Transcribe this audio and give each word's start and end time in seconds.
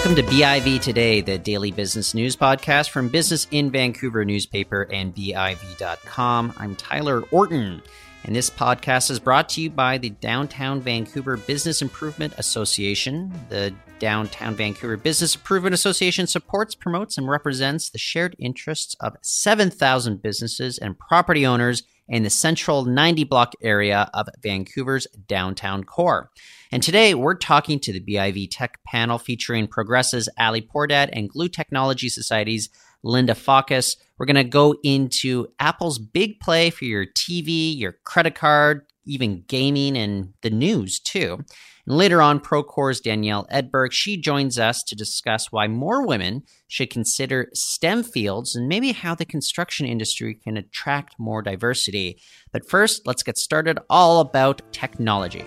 Welcome 0.00 0.16
to 0.16 0.32
BIV 0.32 0.80
Today, 0.80 1.20
the 1.20 1.36
daily 1.36 1.70
business 1.70 2.14
news 2.14 2.34
podcast 2.34 2.88
from 2.88 3.10
Business 3.10 3.46
in 3.50 3.70
Vancouver 3.70 4.24
newspaper 4.24 4.88
and 4.90 5.14
BIV.com. 5.14 6.54
I'm 6.56 6.74
Tyler 6.74 7.20
Orton, 7.30 7.82
and 8.24 8.34
this 8.34 8.48
podcast 8.48 9.10
is 9.10 9.20
brought 9.20 9.50
to 9.50 9.60
you 9.60 9.68
by 9.68 9.98
the 9.98 10.08
Downtown 10.08 10.80
Vancouver 10.80 11.36
Business 11.36 11.82
Improvement 11.82 12.32
Association. 12.38 13.30
The 13.50 13.74
Downtown 13.98 14.54
Vancouver 14.54 14.96
Business 14.96 15.34
Improvement 15.34 15.74
Association 15.74 16.26
supports, 16.26 16.74
promotes, 16.74 17.18
and 17.18 17.28
represents 17.28 17.90
the 17.90 17.98
shared 17.98 18.34
interests 18.38 18.96
of 19.00 19.18
7,000 19.20 20.22
businesses 20.22 20.78
and 20.78 20.98
property 20.98 21.44
owners 21.44 21.82
in 22.08 22.22
the 22.22 22.30
central 22.30 22.86
90 22.86 23.24
block 23.24 23.52
area 23.62 24.10
of 24.14 24.30
Vancouver's 24.42 25.06
downtown 25.28 25.84
core. 25.84 26.30
And 26.72 26.84
today 26.84 27.14
we're 27.14 27.34
talking 27.34 27.80
to 27.80 27.92
the 27.92 28.00
BIV 28.00 28.48
Tech 28.52 28.78
panel 28.86 29.18
featuring 29.18 29.66
Progressa's 29.66 30.28
Ali 30.38 30.62
Pourdad 30.62 31.10
and 31.12 31.28
Glue 31.28 31.48
Technology 31.48 32.08
Society's 32.08 32.68
Linda 33.02 33.34
Fawkes. 33.34 33.96
We're 34.18 34.26
going 34.26 34.36
to 34.36 34.44
go 34.44 34.76
into 34.84 35.48
Apple's 35.58 35.98
big 35.98 36.38
play 36.38 36.70
for 36.70 36.84
your 36.84 37.06
TV, 37.06 37.76
your 37.76 37.96
credit 38.04 38.36
card, 38.36 38.86
even 39.04 39.42
gaming 39.48 39.96
and 39.96 40.32
the 40.42 40.50
news 40.50 41.00
too. 41.00 41.40
And 41.86 41.96
later 41.96 42.22
on, 42.22 42.38
Procore's 42.38 43.00
Danielle 43.00 43.48
Edberg, 43.52 43.90
she 43.90 44.16
joins 44.16 44.56
us 44.56 44.84
to 44.84 44.94
discuss 44.94 45.50
why 45.50 45.66
more 45.66 46.06
women 46.06 46.44
should 46.68 46.90
consider 46.90 47.48
STEM 47.52 48.04
fields 48.04 48.54
and 48.54 48.68
maybe 48.68 48.92
how 48.92 49.16
the 49.16 49.24
construction 49.24 49.86
industry 49.86 50.34
can 50.36 50.56
attract 50.56 51.18
more 51.18 51.42
diversity. 51.42 52.20
But 52.52 52.68
first, 52.68 53.08
let's 53.08 53.24
get 53.24 53.38
started 53.38 53.80
all 53.88 54.20
about 54.20 54.62
technology. 54.72 55.44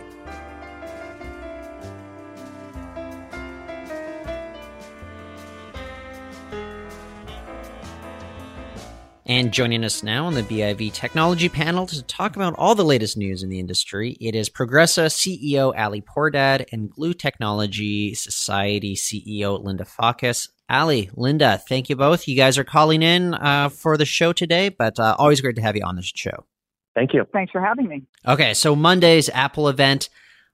And 9.25 9.53
joining 9.53 9.85
us 9.85 10.03
now 10.03 10.25
on 10.25 10.33
the 10.33 10.43
BIV 10.43 10.91
Technology 10.91 11.47
panel 11.47 11.88
to 11.88 12.03
talk 12.03 12.35
about 12.35 12.55
all 12.57 12.75
the 12.75 12.83
latest 12.83 13.16
news 13.16 13.41
in 13.41 13.47
the 13.47 13.59
industry, 13.59 14.17
it 14.19 14.35
is 14.35 14.49
Progressa 14.49 15.05
CEO 15.05 15.73
Ali 15.79 16.02
Pourdad 16.02 16.66
and 16.73 16.89
Glue 16.89 17.13
Technology 17.13 18.16
Society 18.16 18.95
CEO 18.95 19.63
Linda 19.63 19.85
Fawkes. 19.85 20.49
Ali, 20.69 21.09
Linda, 21.16 21.57
thank 21.69 21.89
you 21.89 21.95
both. 21.95 22.27
You 22.27 22.35
guys 22.35 22.57
are 22.57 22.66
calling 22.66 23.01
in 23.01 23.33
uh, 23.33 23.69
for 23.69 23.95
the 23.95 24.03
show 24.03 24.33
today, 24.33 24.67
but 24.67 24.99
uh, 24.99 25.16
always 25.17 25.39
great 25.39 25.55
to 25.55 25.61
have 25.61 25.77
you 25.77 25.83
on 25.85 25.95
this 25.95 26.11
show. 26.13 26.45
Thank 26.94 27.13
you. 27.13 27.25
Thanks 27.31 27.53
for 27.53 27.61
having 27.61 27.88
me. 27.88 28.03
Okay, 28.27 28.53
so 28.53 28.75
Monday's 28.75 29.29
Apple 29.29 29.69
event, 29.69 30.09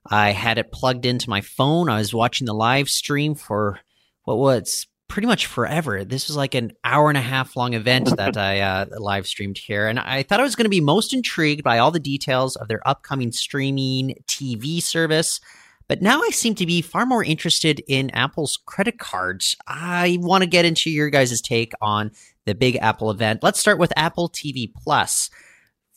I 0.06 0.30
had 0.30 0.58
it 0.58 0.70
plugged 0.70 1.06
into 1.06 1.28
my 1.28 1.40
phone. 1.40 1.88
I 1.88 1.98
was 1.98 2.14
watching 2.14 2.46
the 2.46 2.54
live 2.54 2.88
stream 2.88 3.34
for 3.34 3.80
what 4.22 4.38
was 4.38 4.86
pretty 5.10 5.26
much 5.26 5.46
forever. 5.46 6.04
This 6.04 6.28
was 6.28 6.36
like 6.36 6.54
an 6.54 6.72
hour 6.84 7.10
and 7.10 7.18
a 7.18 7.22
half 7.22 7.56
long 7.56 7.74
event 7.74 8.08
that 8.16 8.38
I 8.38 8.60
uh, 8.60 8.86
live 8.98 9.26
streamed 9.26 9.58
here. 9.58 9.88
And 9.88 9.98
I 9.98 10.22
thought 10.22 10.40
I 10.40 10.44
was 10.44 10.56
going 10.56 10.64
to 10.64 10.70
be 10.70 10.80
most 10.80 11.12
intrigued 11.12 11.62
by 11.62 11.78
all 11.78 11.90
the 11.90 12.00
details 12.00 12.56
of 12.56 12.68
their 12.68 12.86
upcoming 12.88 13.32
streaming 13.32 14.14
TV 14.26 14.80
service. 14.80 15.40
But 15.88 16.00
now 16.00 16.22
I 16.22 16.30
seem 16.30 16.54
to 16.54 16.66
be 16.66 16.80
far 16.80 17.04
more 17.04 17.24
interested 17.24 17.82
in 17.88 18.10
Apple's 18.10 18.56
credit 18.64 19.00
cards. 19.00 19.56
I 19.66 20.18
want 20.20 20.42
to 20.42 20.48
get 20.48 20.64
into 20.64 20.88
your 20.88 21.10
guys' 21.10 21.40
take 21.40 21.72
on 21.82 22.12
the 22.46 22.54
big 22.54 22.76
Apple 22.76 23.10
event. 23.10 23.42
Let's 23.42 23.58
start 23.58 23.80
with 23.80 23.92
Apple 23.96 24.28
TV 24.28 24.72
Plus 24.72 25.30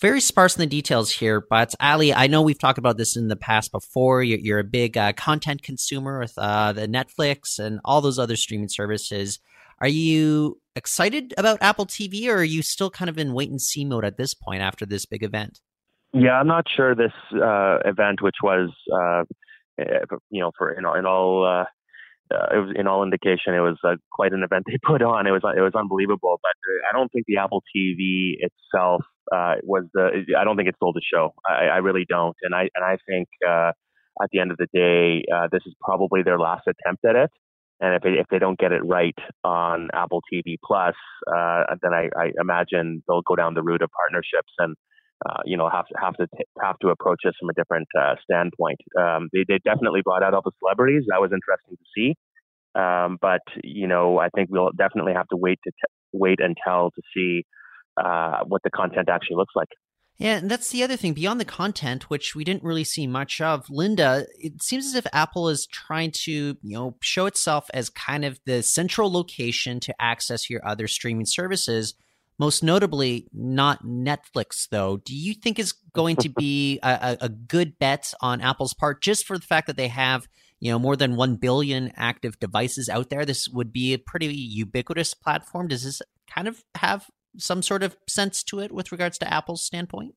very 0.02 0.22
sparse 0.22 0.56
in 0.56 0.62
the 0.62 0.68
details 0.68 1.12
here, 1.12 1.42
but 1.42 1.74
Ali, 1.80 2.14
I 2.14 2.28
know 2.28 2.42
we've 2.42 2.60
talked 2.60 2.78
about 2.78 2.98
this 2.98 3.16
in 3.16 3.28
the 3.28 3.36
past 3.36 3.72
before. 3.72 4.24
You're, 4.24 4.40
you're 4.40 4.60
a 4.60 4.64
big 4.64 4.98
uh, 4.98 5.14
content 5.14 5.64
consumer 5.64 6.20
with 6.20 6.34
uh, 6.38 6.74
the 6.74 6.88
Netflix 6.88 7.60
and 7.60 7.80
all 7.86 8.02
those 8.02 8.20
other 8.20 8.36
streaming 8.36 8.70
services. 8.70 9.40
Are 9.80 9.88
you 9.88 10.60
excited 10.76 11.34
about 11.38 11.60
Apple 11.62 11.86
TV, 11.86 12.28
or 12.28 12.38
are 12.38 12.44
you 12.44 12.62
still 12.62 12.90
kind 12.90 13.10
of 13.10 13.18
in 13.18 13.34
wait 13.34 13.50
and 13.50 13.62
see 13.62 13.86
mode 13.86 14.06
at 14.06 14.18
this 14.18 14.34
point 14.34 14.62
after 14.62 14.86
this 14.86 15.06
big 15.06 15.24
event? 15.24 15.60
Yeah, 16.14 16.34
I'm 16.34 16.48
not 16.48 16.66
sure 16.76 16.96
this 16.96 17.12
uh, 17.34 17.80
event, 17.86 18.22
which 18.22 18.36
was, 18.44 18.70
uh, 18.94 19.24
eh, 19.80 20.00
you 20.30 20.42
know, 20.42 20.52
for 20.58 20.72
in 20.72 20.86
all, 20.86 20.96
in 20.96 21.06
all 21.06 21.46
uh, 21.46 21.66
uh, 22.34 22.48
it 22.56 22.60
was 22.60 22.76
in 22.76 22.88
all 22.88 23.04
indication 23.04 23.54
it 23.54 23.60
was 23.60 23.78
quite 24.12 24.32
an 24.32 24.44
event 24.44 24.66
they 24.68 24.78
put 24.84 25.02
on. 25.02 25.28
It 25.28 25.32
was 25.32 25.42
it 25.58 25.62
was 25.62 25.74
unbelievable, 25.76 26.40
but 26.42 26.56
I 26.90 26.98
don't 26.98 27.12
think 27.12 27.26
the 27.28 27.38
Apple 27.38 27.64
TV 27.76 28.36
itself 28.40 29.02
uh, 29.34 29.56
was 29.64 29.86
the. 29.94 30.24
I 30.38 30.44
don't 30.44 30.58
think 30.58 30.70
it 30.70 30.76
stole 30.76 30.94
the 30.94 31.02
show. 31.02 31.34
I, 31.48 31.66
I 31.66 31.78
really 31.78 32.06
don't, 32.08 32.36
and 32.44 32.54
I 32.54 32.70
and 32.76 32.86
I 32.86 32.98
think 33.08 33.28
uh, 33.48 33.72
at 34.22 34.30
the 34.32 34.40
end 34.40 34.52
of 34.52 34.58
the 34.58 34.68
day, 34.74 35.24
uh, 35.34 35.48
this 35.52 35.62
is 35.66 35.74
probably 35.82 36.22
their 36.24 36.40
last 36.40 36.64
attempt 36.68 37.04
at 37.06 37.16
it. 37.16 37.32
And 37.82 37.96
if 37.96 38.04
they, 38.04 38.12
if 38.12 38.28
they 38.30 38.40
don't 38.40 38.58
get 38.58 38.72
it 38.72 38.82
right 38.86 39.18
on 39.44 39.90
Apple 39.94 40.22
TV 40.32 40.56
Plus, 40.64 40.96
uh, 41.28 41.64
then 41.82 41.94
I, 41.94 42.10
I 42.16 42.32
imagine 42.40 43.04
they'll 43.08 43.24
go 43.28 43.36
down 43.36 43.56
the 43.56 43.64
route 43.64 43.82
of 43.82 43.90
partnerships 43.92 44.54
and 44.60 44.76
uh, 45.28 45.42
you 45.46 45.58
know 45.58 45.70
have 45.70 45.88
to 45.88 45.96
have 46.02 46.14
to 46.16 46.28
t- 46.28 46.46
have 46.62 46.78
to 46.80 46.90
approach 46.90 47.20
this 47.24 47.34
from 47.40 47.50
a 47.50 47.54
different 47.54 47.88
uh, 48.00 48.16
standpoint. 48.24 48.80
Um, 49.00 49.30
they 49.34 49.44
they 49.48 49.60
definitely 49.66 50.02
brought 50.04 50.24
out 50.24 50.34
all 50.34 50.44
the 50.44 50.52
celebrities. 50.60 51.04
That 51.10 51.22
was 51.22 51.32
interesting 51.34 51.78
to 51.78 51.86
see. 51.96 52.16
Um, 52.76 53.18
but 53.22 53.42
you 53.64 53.88
know, 53.88 54.20
I 54.20 54.30
think 54.36 54.50
we'll 54.52 54.72
definitely 54.78 55.14
have 55.14 55.28
to 55.30 55.38
wait 55.38 55.60
to 55.64 55.72
t- 55.72 55.94
wait 56.14 56.40
until 56.40 56.92
to 56.92 57.02
see 57.16 57.44
uh, 57.98 58.44
what 58.46 58.62
the 58.64 58.70
content 58.70 59.10
actually 59.10 59.38
looks 59.38 59.56
like. 59.56 59.70
Yeah, 60.18 60.38
and 60.38 60.50
that's 60.50 60.70
the 60.70 60.84
other 60.84 60.96
thing. 60.96 61.14
Beyond 61.14 61.40
the 61.40 61.46
content, 61.46 62.10
which 62.10 62.36
we 62.36 62.44
didn't 62.44 62.64
really 62.64 62.84
see 62.84 63.08
much 63.08 63.42
of, 63.42 63.68
Linda, 63.70 64.28
it 64.38 64.62
seems 64.62 64.86
as 64.86 64.94
if 64.94 65.08
Apple 65.12 65.50
is 65.50 65.66
trying 65.66 66.12
to, 66.12 66.32
you 66.32 66.78
know, 66.78 66.96
show 67.02 67.26
itself 67.26 67.68
as 67.74 67.90
kind 67.90 68.24
of 68.24 68.40
the 68.46 68.62
central 68.62 69.12
location 69.12 69.80
to 69.80 69.96
access 70.00 70.52
your 70.52 70.66
other 70.68 70.88
streaming 70.88 71.26
services. 71.26 71.96
Most 72.38 72.64
notably, 72.64 73.28
not 73.34 73.84
Netflix, 73.84 74.68
though. 74.70 74.98
Do 74.98 75.16
you 75.16 75.34
think 75.34 75.58
is 75.58 75.74
going 75.94 76.18
to 76.18 76.30
be 76.30 76.80
a, 76.84 77.18
a 77.22 77.30
good 77.30 77.80
bet 77.80 78.14
on 78.22 78.40
Apple's 78.40 78.74
part, 78.74 79.02
just 79.02 79.26
for 79.26 79.38
the 79.38 79.46
fact 79.46 79.68
that 79.68 79.78
they 79.78 79.88
have, 79.88 80.28
you 80.60 80.72
know, 80.72 80.80
more 80.80 80.96
than 80.96 81.16
one 81.16 81.36
billion 81.38 81.92
active 81.96 82.40
devices 82.40 82.88
out 82.88 83.10
there? 83.10 83.26
This 83.26 83.48
would 83.50 83.72
be 83.74 83.94
a 83.94 84.00
pretty 84.00 84.28
ubiquitous 84.28 85.14
platform. 85.14 85.68
Does 85.68 85.84
this 85.84 86.02
kind 86.28 86.48
of 86.48 86.64
have 86.76 87.08
some 87.38 87.62
sort 87.62 87.84
of 87.84 87.98
sense 88.08 88.44
to 88.44 88.60
it 88.60 88.72
with 88.72 88.92
regards 88.92 89.18
to 89.20 89.34
Apple's 89.34 89.64
standpoint? 89.64 90.16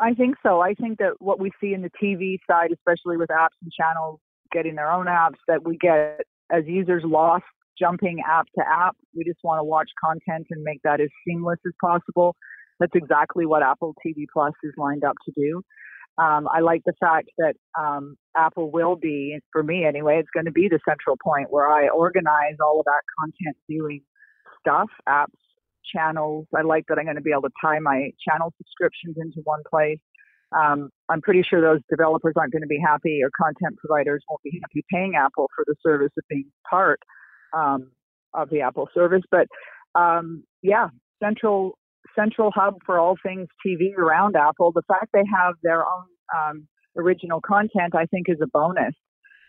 I 0.00 0.14
think 0.14 0.36
so. 0.42 0.60
I 0.60 0.74
think 0.74 0.98
that 0.98 1.14
what 1.18 1.40
we 1.40 1.50
see 1.60 1.74
in 1.74 1.82
the 1.82 1.90
TV 2.02 2.38
side, 2.48 2.70
especially 2.72 3.16
with 3.16 3.30
apps 3.30 3.58
and 3.62 3.72
channels 3.72 4.20
getting 4.52 4.76
their 4.76 4.90
own 4.90 5.06
apps, 5.06 5.38
that 5.48 5.64
we 5.64 5.76
get 5.76 6.20
as 6.52 6.64
users 6.66 7.02
lost 7.04 7.44
jumping 7.78 8.18
app 8.28 8.46
to 8.56 8.64
app. 8.66 8.96
We 9.14 9.24
just 9.24 9.38
want 9.42 9.60
to 9.60 9.64
watch 9.64 9.88
content 10.02 10.46
and 10.50 10.62
make 10.62 10.80
that 10.84 11.00
as 11.00 11.08
seamless 11.26 11.58
as 11.66 11.72
possible. 11.80 12.36
That's 12.80 12.94
exactly 12.94 13.46
what 13.46 13.62
Apple 13.62 13.94
TV 14.06 14.24
Plus 14.32 14.52
is 14.62 14.72
lined 14.76 15.04
up 15.04 15.16
to 15.24 15.32
do. 15.36 15.62
Um, 16.22 16.48
I 16.52 16.60
like 16.60 16.82
the 16.84 16.94
fact 17.00 17.28
that 17.38 17.54
um, 17.78 18.16
Apple 18.36 18.72
will 18.72 18.96
be, 18.96 19.38
for 19.52 19.62
me 19.62 19.84
anyway, 19.84 20.18
it's 20.18 20.30
going 20.34 20.46
to 20.46 20.52
be 20.52 20.68
the 20.68 20.80
central 20.88 21.16
point 21.22 21.46
where 21.50 21.68
I 21.68 21.88
organize 21.88 22.56
all 22.60 22.80
of 22.80 22.86
that 22.86 23.02
content 23.20 23.56
viewing 23.68 24.02
stuff, 24.60 24.88
apps, 25.08 25.38
channels. 25.94 26.46
I 26.56 26.62
like 26.62 26.84
that 26.88 26.98
I'm 26.98 27.04
going 27.04 27.16
to 27.16 27.22
be 27.22 27.32
able 27.32 27.42
to 27.42 27.54
tie 27.60 27.78
my 27.78 28.10
channel 28.26 28.52
subscriptions 28.58 29.16
into 29.18 29.40
one 29.44 29.62
place. 29.68 29.98
Um, 30.56 30.90
I'm 31.08 31.20
pretty 31.20 31.42
sure 31.42 31.60
those 31.60 31.80
developers 31.90 32.34
aren't 32.36 32.52
going 32.52 32.62
to 32.62 32.68
be 32.68 32.80
happy, 32.84 33.20
or 33.22 33.30
content 33.36 33.78
providers 33.78 34.24
won't 34.28 34.42
be 34.42 34.58
happy 34.62 34.84
paying 34.92 35.14
Apple 35.14 35.48
for 35.54 35.64
the 35.66 35.74
service 35.82 36.12
of 36.16 36.24
being 36.28 36.50
part 36.68 37.00
um, 37.56 37.90
of 38.34 38.48
the 38.50 38.62
Apple 38.62 38.88
service. 38.94 39.22
But 39.30 39.46
um, 39.94 40.44
yeah, 40.62 40.88
central 41.22 41.76
central 42.18 42.50
hub 42.54 42.74
for 42.86 42.98
all 42.98 43.16
things 43.22 43.48
TV 43.66 43.96
around 43.96 44.36
Apple. 44.36 44.72
The 44.72 44.82
fact 44.88 45.08
they 45.12 45.24
have 45.38 45.54
their 45.62 45.84
own 45.84 46.06
um, 46.36 46.68
original 46.96 47.40
content, 47.40 47.94
I 47.94 48.06
think, 48.06 48.26
is 48.28 48.38
a 48.42 48.46
bonus. 48.46 48.94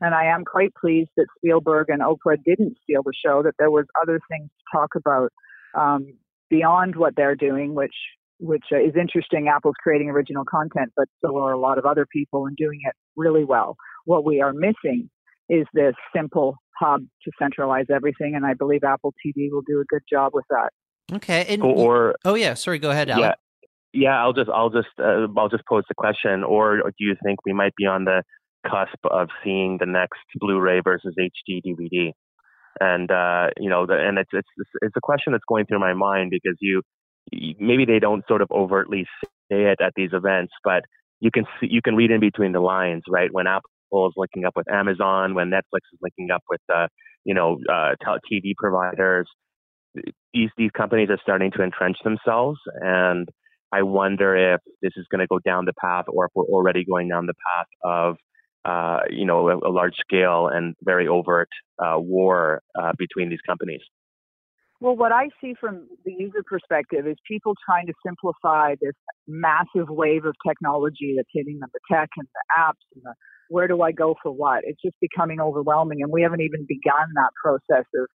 And 0.01 0.15
I 0.15 0.25
am 0.25 0.45
quite 0.45 0.73
pleased 0.79 1.09
that 1.17 1.27
Spielberg 1.37 1.89
and 1.89 2.01
Oprah 2.01 2.37
didn't 2.45 2.77
steal 2.83 3.03
the 3.03 3.13
show. 3.25 3.43
That 3.43 3.55
there 3.59 3.71
was 3.71 3.85
other 4.01 4.19
things 4.29 4.49
to 4.49 4.77
talk 4.77 4.91
about. 4.95 5.31
Um, 5.77 6.13
beyond 6.49 6.95
what 6.95 7.15
they're 7.15 7.35
doing, 7.35 7.75
which 7.75 7.95
which 8.39 8.63
uh, 8.71 8.77
is 8.77 8.93
interesting. 8.99 9.49
Apple's 9.53 9.75
creating 9.81 10.09
original 10.09 10.45
content, 10.45 10.91
but 10.95 11.07
so 11.23 11.37
are 11.37 11.51
a 11.51 11.59
lot 11.59 11.77
of 11.77 11.85
other 11.85 12.05
people 12.11 12.45
and 12.45 12.55
doing 12.55 12.79
it 12.83 12.95
really 13.15 13.43
well. 13.43 13.75
What 14.05 14.25
we 14.25 14.41
are 14.41 14.53
missing 14.53 15.09
is 15.49 15.65
this 15.73 15.93
simple 16.15 16.55
hub 16.79 17.01
to 17.23 17.31
centralize 17.37 17.87
everything, 17.93 18.35
and 18.35 18.45
I 18.45 18.53
believe 18.53 18.83
Apple 18.83 19.13
TV 19.25 19.49
will 19.51 19.63
do 19.67 19.81
a 19.81 19.85
good 19.85 20.03
job 20.09 20.31
with 20.33 20.45
that. 20.49 20.69
Okay. 21.11 21.45
And, 21.49 21.61
or 21.63 22.15
oh 22.25 22.35
yeah, 22.35 22.53
sorry. 22.53 22.79
Go 22.79 22.91
ahead, 22.91 23.09
Yeah, 23.09 23.33
yeah. 23.93 24.21
I'll 24.21 24.33
just 24.33 24.49
I'll 24.49 24.69
just 24.69 24.87
uh, 24.99 25.27
I'll 25.37 25.49
just 25.49 25.65
pose 25.67 25.83
the 25.87 25.95
question. 25.95 26.43
Or, 26.43 26.81
or 26.81 26.91
do 26.91 27.05
you 27.05 27.15
think 27.23 27.45
we 27.45 27.53
might 27.53 27.75
be 27.75 27.85
on 27.85 28.05
the 28.05 28.23
cusp 28.65 28.99
of 29.09 29.29
seeing 29.43 29.77
the 29.79 29.85
next 29.85 30.19
Blu-ray 30.35 30.81
versus 30.81 31.15
HD 31.17 31.61
DVD? 31.65 32.11
And 32.79 33.09
uh, 33.11 33.47
you 33.57 33.69
know, 33.69 33.85
the, 33.85 33.93
and 33.93 34.17
it's 34.17 34.29
it's 34.33 34.47
it's 34.81 34.95
a 34.95 35.01
question 35.01 35.33
that's 35.33 35.43
going 35.47 35.65
through 35.65 35.79
my 35.79 35.93
mind 35.93 36.31
because 36.31 36.57
you 36.59 36.81
maybe 37.59 37.85
they 37.85 37.99
don't 37.99 38.23
sort 38.27 38.41
of 38.41 38.49
overtly 38.51 39.05
say 39.51 39.63
it 39.71 39.81
at 39.81 39.93
these 39.95 40.11
events, 40.13 40.53
but 40.63 40.83
you 41.19 41.31
can 41.31 41.45
see, 41.59 41.67
you 41.69 41.81
can 41.81 41.95
read 41.95 42.11
in 42.11 42.19
between 42.19 42.51
the 42.53 42.59
lines, 42.59 43.03
right? 43.09 43.29
When 43.31 43.47
Apple 43.47 44.07
is 44.07 44.13
linking 44.15 44.45
up 44.45 44.53
with 44.55 44.71
Amazon, 44.71 45.35
when 45.35 45.49
Netflix 45.49 45.81
is 45.91 45.99
linking 46.01 46.31
up 46.31 46.43
with, 46.49 46.61
uh, 46.73 46.87
you 47.25 47.33
know, 47.33 47.57
uh, 47.71 47.95
TV 48.31 48.53
providers. 48.57 49.27
These 50.33 50.49
these 50.57 50.71
companies 50.71 51.09
are 51.09 51.19
starting 51.21 51.51
to 51.51 51.63
entrench 51.63 51.97
themselves, 52.03 52.59
and 52.79 53.27
I 53.71 53.81
wonder 53.81 54.53
if 54.53 54.61
this 54.81 54.93
is 54.95 55.05
going 55.11 55.19
to 55.19 55.27
go 55.27 55.39
down 55.39 55.65
the 55.65 55.73
path, 55.81 56.05
or 56.07 56.25
if 56.25 56.31
we're 56.35 56.45
already 56.45 56.85
going 56.85 57.09
down 57.09 57.25
the 57.25 57.33
path 57.33 57.67
of, 57.83 58.17
uh, 58.65 58.99
you 59.09 59.25
know, 59.25 59.49
a, 59.49 59.57
a, 59.57 59.71
large 59.71 59.95
scale 59.99 60.47
and 60.47 60.75
very 60.83 61.07
overt 61.07 61.49
uh, 61.79 61.95
war 61.97 62.61
uh, 62.79 62.91
between 62.97 63.29
these 63.29 63.39
companies. 63.47 63.81
Well, 64.81 64.95
what 64.95 65.11
I 65.11 65.27
see 65.41 65.55
from 65.59 65.87
the 66.05 66.13
user 66.17 66.43
perspective 66.45 67.05
is 67.05 67.17
people 67.27 67.53
trying 67.65 67.87
to 67.87 67.93
simplify 68.05 68.75
this 68.81 68.95
massive 69.27 69.89
wave 69.89 70.25
of 70.25 70.35
technology 70.47 71.15
that's 71.17 71.29
hitting 71.33 71.59
them, 71.59 71.69
the 71.73 71.79
tech 71.91 72.09
and 72.17 72.27
the 72.27 72.43
apps 72.57 72.83
and 72.95 73.03
the 73.03 73.13
where 73.49 73.67
do 73.67 73.81
I 73.81 73.91
go 73.91 74.15
for 74.21 74.31
what? 74.31 74.61
It's 74.63 74.79
just 74.81 74.95
becoming 75.01 75.41
overwhelming, 75.41 76.01
and 76.01 76.11
we 76.11 76.21
haven't 76.21 76.41
even 76.41 76.65
begun 76.67 77.09
that 77.15 77.31
process 77.43 77.85
of 77.95 78.07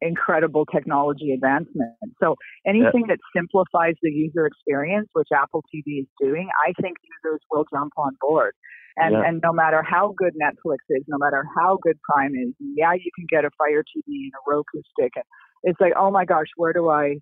incredible 0.00 0.64
technology 0.66 1.32
advancement. 1.32 1.90
So 2.22 2.36
anything 2.66 3.06
yeah. 3.08 3.16
that 3.16 3.18
simplifies 3.36 3.94
the 4.02 4.10
user 4.10 4.46
experience, 4.46 5.08
which 5.12 5.28
Apple 5.34 5.62
TV 5.74 6.02
is 6.02 6.06
doing, 6.20 6.48
I 6.66 6.72
think 6.80 6.96
users 7.24 7.40
will 7.50 7.64
jump 7.72 7.92
on 7.96 8.12
board. 8.20 8.52
And 9.00 9.14
yeah. 9.14 9.22
and 9.26 9.40
no 9.42 9.52
matter 9.52 9.82
how 9.82 10.14
good 10.16 10.34
Netflix 10.34 10.78
is, 10.90 11.04
no 11.06 11.18
matter 11.18 11.44
how 11.56 11.78
good 11.82 11.98
Prime 12.08 12.34
is, 12.34 12.54
yeah, 12.76 12.92
you 12.94 13.10
can 13.16 13.26
get 13.28 13.44
a 13.44 13.50
Fire 13.56 13.82
TV 13.82 14.04
and 14.06 14.32
a 14.34 14.50
Roku 14.50 14.80
stick. 14.92 15.12
And 15.16 15.24
it's 15.62 15.80
like, 15.80 15.92
oh 15.96 16.10
my 16.10 16.24
gosh, 16.24 16.46
where 16.56 16.72
do 16.72 16.88
I 16.90 17.16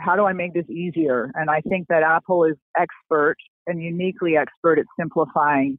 how 0.00 0.16
do 0.16 0.24
I 0.24 0.32
make 0.32 0.54
this 0.54 0.68
easier? 0.70 1.30
And 1.34 1.50
I 1.50 1.60
think 1.60 1.88
that 1.88 2.02
Apple 2.02 2.44
is 2.44 2.56
expert 2.78 3.36
and 3.66 3.82
uniquely 3.82 4.36
expert 4.36 4.78
at 4.78 4.86
simplifying 4.98 5.78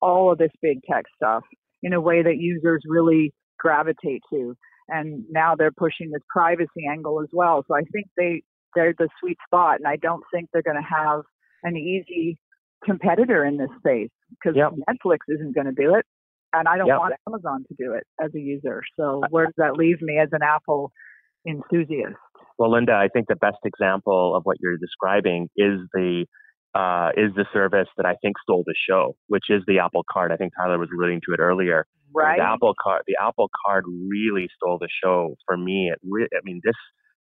all 0.00 0.32
of 0.32 0.38
this 0.38 0.50
big 0.60 0.78
tech 0.90 1.04
stuff 1.14 1.42
in 1.82 1.92
a 1.92 2.00
way 2.00 2.22
that 2.22 2.38
users 2.38 2.82
really 2.88 3.32
gravitate 3.58 4.22
to 4.32 4.56
and 4.88 5.24
now 5.30 5.54
they're 5.54 5.72
pushing 5.72 6.10
this 6.10 6.22
privacy 6.28 6.86
angle 6.90 7.20
as 7.22 7.28
well. 7.32 7.64
So 7.68 7.74
I 7.74 7.82
think 7.92 8.06
they 8.16 8.42
they're 8.74 8.94
the 8.96 9.08
sweet 9.20 9.36
spot, 9.46 9.78
and 9.78 9.86
I 9.86 9.96
don't 9.96 10.22
think 10.32 10.48
they're 10.52 10.62
going 10.62 10.80
to 10.80 10.88
have 10.88 11.22
an 11.62 11.76
easy 11.76 12.38
competitor 12.84 13.44
in 13.44 13.56
this 13.56 13.70
space 13.78 14.10
because 14.30 14.56
yep. 14.56 14.72
Netflix 14.88 15.18
isn't 15.28 15.54
going 15.54 15.66
to 15.66 15.72
do 15.72 15.94
it, 15.94 16.04
and 16.52 16.68
I 16.68 16.76
don't 16.76 16.86
yep. 16.86 16.98
want 16.98 17.14
Amazon 17.28 17.64
to 17.68 17.74
do 17.78 17.94
it 17.94 18.04
as 18.22 18.30
a 18.34 18.40
user. 18.40 18.82
So 18.98 19.22
where 19.30 19.46
does 19.46 19.54
that 19.58 19.76
leave 19.76 20.00
me 20.02 20.18
as 20.18 20.28
an 20.32 20.40
Apple 20.42 20.92
enthusiast? 21.46 22.16
Well, 22.58 22.72
Linda, 22.72 22.92
I 22.92 23.08
think 23.08 23.28
the 23.28 23.36
best 23.36 23.58
example 23.64 24.36
of 24.36 24.42
what 24.44 24.58
you're 24.60 24.76
describing 24.76 25.48
is 25.56 25.80
the 25.92 26.26
uh, 26.74 27.10
is 27.16 27.34
the 27.36 27.44
service 27.52 27.88
that 27.96 28.06
I 28.06 28.14
think 28.22 28.36
stole 28.42 28.64
the 28.66 28.74
show, 28.88 29.14
which 29.26 29.44
is 29.50 29.62
the 29.66 29.78
Apple 29.80 30.04
Card. 30.10 30.32
I 30.32 30.36
think 30.36 30.52
Tyler 30.56 30.78
was 30.78 30.88
alluding 30.94 31.20
to 31.26 31.34
it 31.34 31.40
earlier. 31.40 31.86
Right. 32.14 32.38
The 32.38 32.44
Apple 32.44 32.74
Card, 32.82 33.02
the 33.06 33.16
Apple 33.20 33.50
Card 33.64 33.84
really 34.08 34.48
stole 34.56 34.78
the 34.78 34.88
show 35.02 35.36
for 35.46 35.56
me. 35.56 35.90
It 35.92 35.98
re- 36.02 36.28
I 36.32 36.40
mean, 36.44 36.60
this 36.64 36.74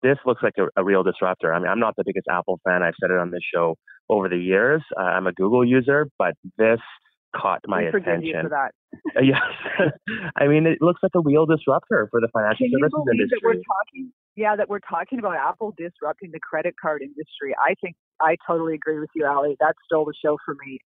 this 0.02 0.18
looks 0.26 0.42
like 0.42 0.54
a, 0.58 0.66
a, 0.80 0.84
real 0.84 1.02
disruptor. 1.02 1.52
I 1.52 1.58
mean, 1.58 1.68
I'm 1.68 1.80
not 1.80 1.94
the 1.96 2.04
biggest 2.06 2.26
Apple 2.30 2.60
fan. 2.64 2.82
I've 2.82 2.94
said 3.00 3.10
it 3.10 3.18
on 3.18 3.30
this 3.30 3.42
show 3.54 3.76
over 4.08 4.28
the 4.28 4.36
years. 4.36 4.82
Uh, 4.96 5.02
I'm 5.02 5.26
a 5.26 5.32
Google 5.32 5.64
user, 5.64 6.08
but 6.18 6.34
this 6.58 6.80
caught 7.34 7.60
my 7.66 7.82
we 7.82 7.88
attention. 7.88 8.22
You 8.22 8.42
for 8.42 8.48
that. 8.50 8.72
yes, 9.22 9.42
I 10.36 10.46
mean, 10.46 10.66
it 10.66 10.78
looks 10.80 11.00
like 11.02 11.12
a 11.14 11.20
real 11.20 11.46
disruptor 11.46 12.08
for 12.10 12.20
the 12.20 12.28
financial 12.32 12.66
Can 12.66 12.72
services 12.72 13.02
you 13.04 13.12
industry. 13.12 13.38
That 13.42 13.46
we're 13.46 13.54
talking, 13.54 14.12
yeah, 14.36 14.56
that 14.56 14.68
we're 14.68 14.80
talking 14.80 15.18
about 15.18 15.36
Apple 15.36 15.74
disrupting 15.76 16.30
the 16.32 16.40
credit 16.40 16.74
card 16.80 17.02
industry. 17.02 17.54
I 17.58 17.74
think 17.80 17.96
I 18.20 18.36
totally 18.46 18.74
agree 18.74 18.98
with 18.98 19.10
you, 19.14 19.26
Ali. 19.26 19.56
That 19.60 19.74
stole 19.84 20.04
the 20.04 20.14
show 20.24 20.38
for 20.44 20.54
me, 20.66 20.78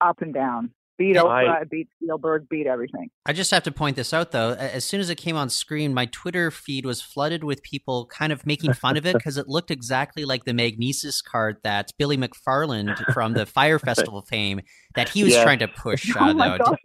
up 0.00 0.20
and 0.20 0.34
down. 0.34 0.70
Beat 0.98 1.16
Oprah, 1.16 1.60
I, 1.60 1.64
beat 1.64 1.88
Spielberg, 2.02 2.48
beat 2.48 2.66
everything. 2.66 3.10
I 3.26 3.34
just 3.34 3.50
have 3.50 3.64
to 3.64 3.72
point 3.72 3.96
this 3.96 4.14
out 4.14 4.32
though. 4.32 4.52
As 4.52 4.84
soon 4.84 5.00
as 5.00 5.10
it 5.10 5.16
came 5.16 5.36
on 5.36 5.50
screen, 5.50 5.92
my 5.92 6.06
Twitter 6.06 6.50
feed 6.50 6.86
was 6.86 7.02
flooded 7.02 7.44
with 7.44 7.62
people 7.62 8.06
kind 8.06 8.32
of 8.32 8.46
making 8.46 8.72
fun 8.72 8.96
of 8.96 9.04
it 9.04 9.12
because 9.16 9.36
it 9.36 9.46
looked 9.46 9.70
exactly 9.70 10.24
like 10.24 10.44
the 10.44 10.52
Magnises 10.52 11.22
card 11.22 11.58
that 11.64 11.90
Billy 11.98 12.16
McFarland 12.16 12.96
from 13.12 13.34
the 13.34 13.44
Fyre 13.44 13.78
Festival 13.78 14.22
fame 14.22 14.62
that 14.94 15.10
he 15.10 15.22
was 15.22 15.34
yeah. 15.34 15.42
trying 15.42 15.58
to 15.58 15.68
push. 15.68 16.06
Uh, 16.16 16.30
oh 16.30 16.34
my 16.34 16.56
gosh. 16.56 16.78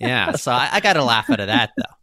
yeah, 0.00 0.32
so 0.32 0.50
I, 0.50 0.68
I 0.72 0.80
got 0.80 0.94
to 0.94 1.04
laugh 1.04 1.30
out 1.30 1.38
of 1.38 1.46
that 1.46 1.70
though. 1.76 1.94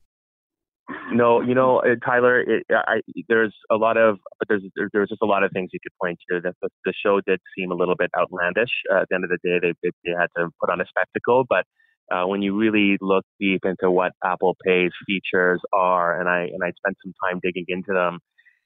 No, 1.12 1.42
you 1.42 1.54
know, 1.54 1.80
uh, 1.80 1.96
Tyler, 2.06 2.42
it, 2.42 2.66
I, 2.72 3.02
there's 3.30 3.54
a 3.72 3.76
lot 3.76 3.98
of, 3.98 4.18
but 4.40 4.48
there's 4.48 4.64
there's 4.76 5.10
just 5.10 5.22
a 5.22 5.26
lot 5.26 5.44
of 5.44 5.52
things 5.52 5.70
you 5.74 5.80
could 5.82 5.94
point 6.02 6.20
to. 6.30 6.42
That 6.42 6.56
the, 6.62 6.70
the 6.86 6.94
show 7.06 7.22
did 7.26 7.40
seem 7.58 7.72
a 7.72 7.76
little 7.76 7.96
bit 7.96 8.10
outlandish. 8.18 8.72
Uh, 8.92 9.02
at 9.02 9.10
the 9.10 9.16
end 9.16 9.24
of 9.24 9.30
the 9.30 9.38
day, 9.44 9.60
they 9.62 9.74
they, 9.84 9.92
they 10.06 10.12
had 10.12 10.28
to 10.38 10.50
put 10.60 10.70
on 10.70 10.82
a 10.82 10.86
spectacle, 10.88 11.46
but 11.48 11.66
uh, 12.12 12.26
when 12.28 12.42
you 12.42 12.56
really 12.56 12.98
look 13.02 13.26
deep 13.40 13.62
into 13.64 13.90
what 13.92 14.12
Apple 14.24 14.56
Pay's 14.66 14.92
features 15.08 15.62
are, 15.74 16.20
and 16.20 16.30
I 16.30 16.50
and 16.52 16.64
I 16.64 16.72
spent 16.78 16.98
some 17.04 17.14
time 17.24 17.40
digging 17.42 17.66
into 17.68 17.94
them, 17.94 18.20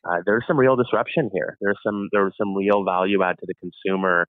uh, 0.07 0.19
there's 0.25 0.43
some 0.47 0.57
real 0.57 0.75
disruption 0.75 1.29
here. 1.33 1.57
There's 1.61 1.79
some 1.85 2.09
there's 2.11 2.33
some 2.37 2.55
real 2.55 2.83
value 2.83 3.23
add 3.23 3.37
to 3.39 3.45
the 3.47 3.55
consumer 3.55 4.27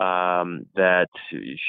um, 0.00 0.66
that 0.76 1.08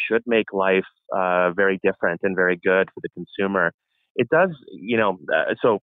should 0.08 0.24
make 0.26 0.54
life 0.54 0.86
uh, 1.16 1.52
very 1.52 1.80
different 1.84 2.22
and 2.24 2.36
very 2.36 2.56
good 2.56 2.90
for 2.94 3.02
the 3.02 3.10
consumer 3.14 3.72
it 4.16 4.30
does, 4.30 4.50
you 4.72 4.98
know, 4.98 5.18
uh, 5.34 5.54
so 5.62 5.80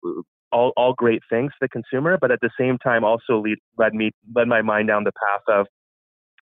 all, 0.52 0.72
all 0.78 0.94
great 0.94 1.22
things 1.30 1.52
for 1.58 1.68
the 1.68 1.70
consumer, 1.70 2.18
but 2.20 2.32
at 2.32 2.40
the 2.42 2.50
same 2.60 2.78
time 2.78 3.04
also 3.04 3.42
lead, 3.42 3.58
led 3.78 3.94
me, 3.94 4.12
led 4.36 4.48
my 4.48 4.62
mind 4.62 4.88
down 4.88 5.04
the 5.04 5.12
path 5.12 5.42
of, 5.48 5.68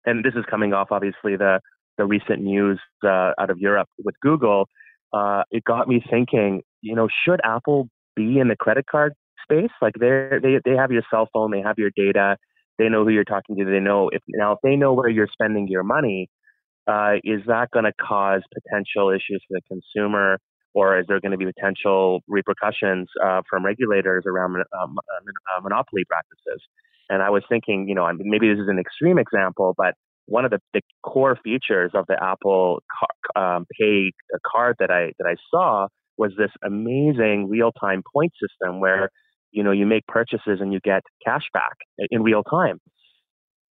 and 0.06 0.24
this 0.24 0.34
is 0.36 0.44
coming 0.50 0.74
off 0.74 0.88
obviously 0.92 1.36
the, 1.36 1.60
the 1.98 2.06
recent 2.06 2.42
news 2.42 2.80
uh, 3.04 3.32
out 3.40 3.50
of 3.50 3.58
Europe 3.60 3.88
with 4.04 4.16
Google. 4.22 4.68
Uh, 5.14 5.44
it 5.52 5.64
got 5.64 5.88
me 5.88 6.02
thinking, 6.10 6.62
you 6.82 6.96
know, 6.96 7.08
should 7.26 7.40
Apple 7.44 7.90
be 8.16 8.40
in 8.40 8.48
the 8.48 8.56
credit 8.56 8.86
card 8.90 9.14
space? 9.44 9.72
Like 9.82 9.94
they 10.00 10.30
they 10.42 10.60
they 10.64 10.76
have 10.76 10.92
your 10.92 11.04
cell 11.12 11.28
phone, 11.34 11.52
they 11.52 11.62
have 11.62 11.78
your 11.78 11.92
data, 11.96 12.38
they 12.78 12.90
know 12.90 13.04
who 13.04 13.12
you're 13.12 13.24
talking 13.24 13.58
to, 13.58 13.66
they 13.66 13.80
know 13.80 14.10
if 14.10 14.22
now 14.30 14.54
if 14.54 14.60
they 14.64 14.76
know 14.76 14.94
where 14.94 15.10
you're 15.10 15.28
spending 15.32 15.68
your 15.68 15.84
money, 15.84 16.30
uh, 16.88 17.16
is 17.24 17.42
that 17.48 17.70
going 17.72 17.86
to 17.86 17.94
cause 18.02 18.42
potential 18.54 19.10
issues 19.10 19.44
for 19.48 19.60
the 19.60 19.62
consumer? 19.68 20.38
Or 20.74 21.00
is 21.00 21.06
there 21.08 21.20
going 21.20 21.32
to 21.32 21.38
be 21.38 21.46
potential 21.46 22.22
repercussions 22.28 23.08
uh, 23.24 23.42
from 23.50 23.66
regulators 23.66 24.24
around 24.26 24.56
um, 24.82 24.98
uh, 24.98 25.62
monopoly 25.62 26.04
practices? 26.08 26.62
And 27.10 27.22
I 27.22 27.30
was 27.30 27.44
thinking, 27.50 27.88
you 27.90 27.96
know, 27.96 28.10
maybe 28.18 28.48
this 28.48 28.60
is 28.60 28.70
an 28.70 28.80
extreme 28.80 29.18
example, 29.18 29.74
but 29.78 29.96
one 30.28 30.46
of 30.46 30.52
the, 30.52 30.60
the 30.74 30.82
core 31.04 31.38
features 31.44 31.92
of 31.94 32.06
the 32.08 32.16
Apple 32.22 32.82
car, 33.36 33.58
um, 33.58 33.66
Pay 33.80 34.12
card 34.50 34.78
that 34.80 34.90
I 34.90 35.12
that 35.20 35.28
I 35.28 35.36
saw 35.50 35.88
was 36.18 36.32
this 36.38 36.52
amazing 36.64 37.50
real-time 37.50 38.02
point 38.14 38.32
system 38.40 38.80
where 38.80 39.10
you 39.52 39.64
know 39.64 39.72
you 39.72 39.86
make 39.86 40.06
purchases 40.08 40.60
and 40.62 40.72
you 40.72 40.80
get 40.84 41.02
cash 41.26 41.44
back 41.54 41.76
in 42.12 42.24
real 42.24 42.44
time. 42.44 42.80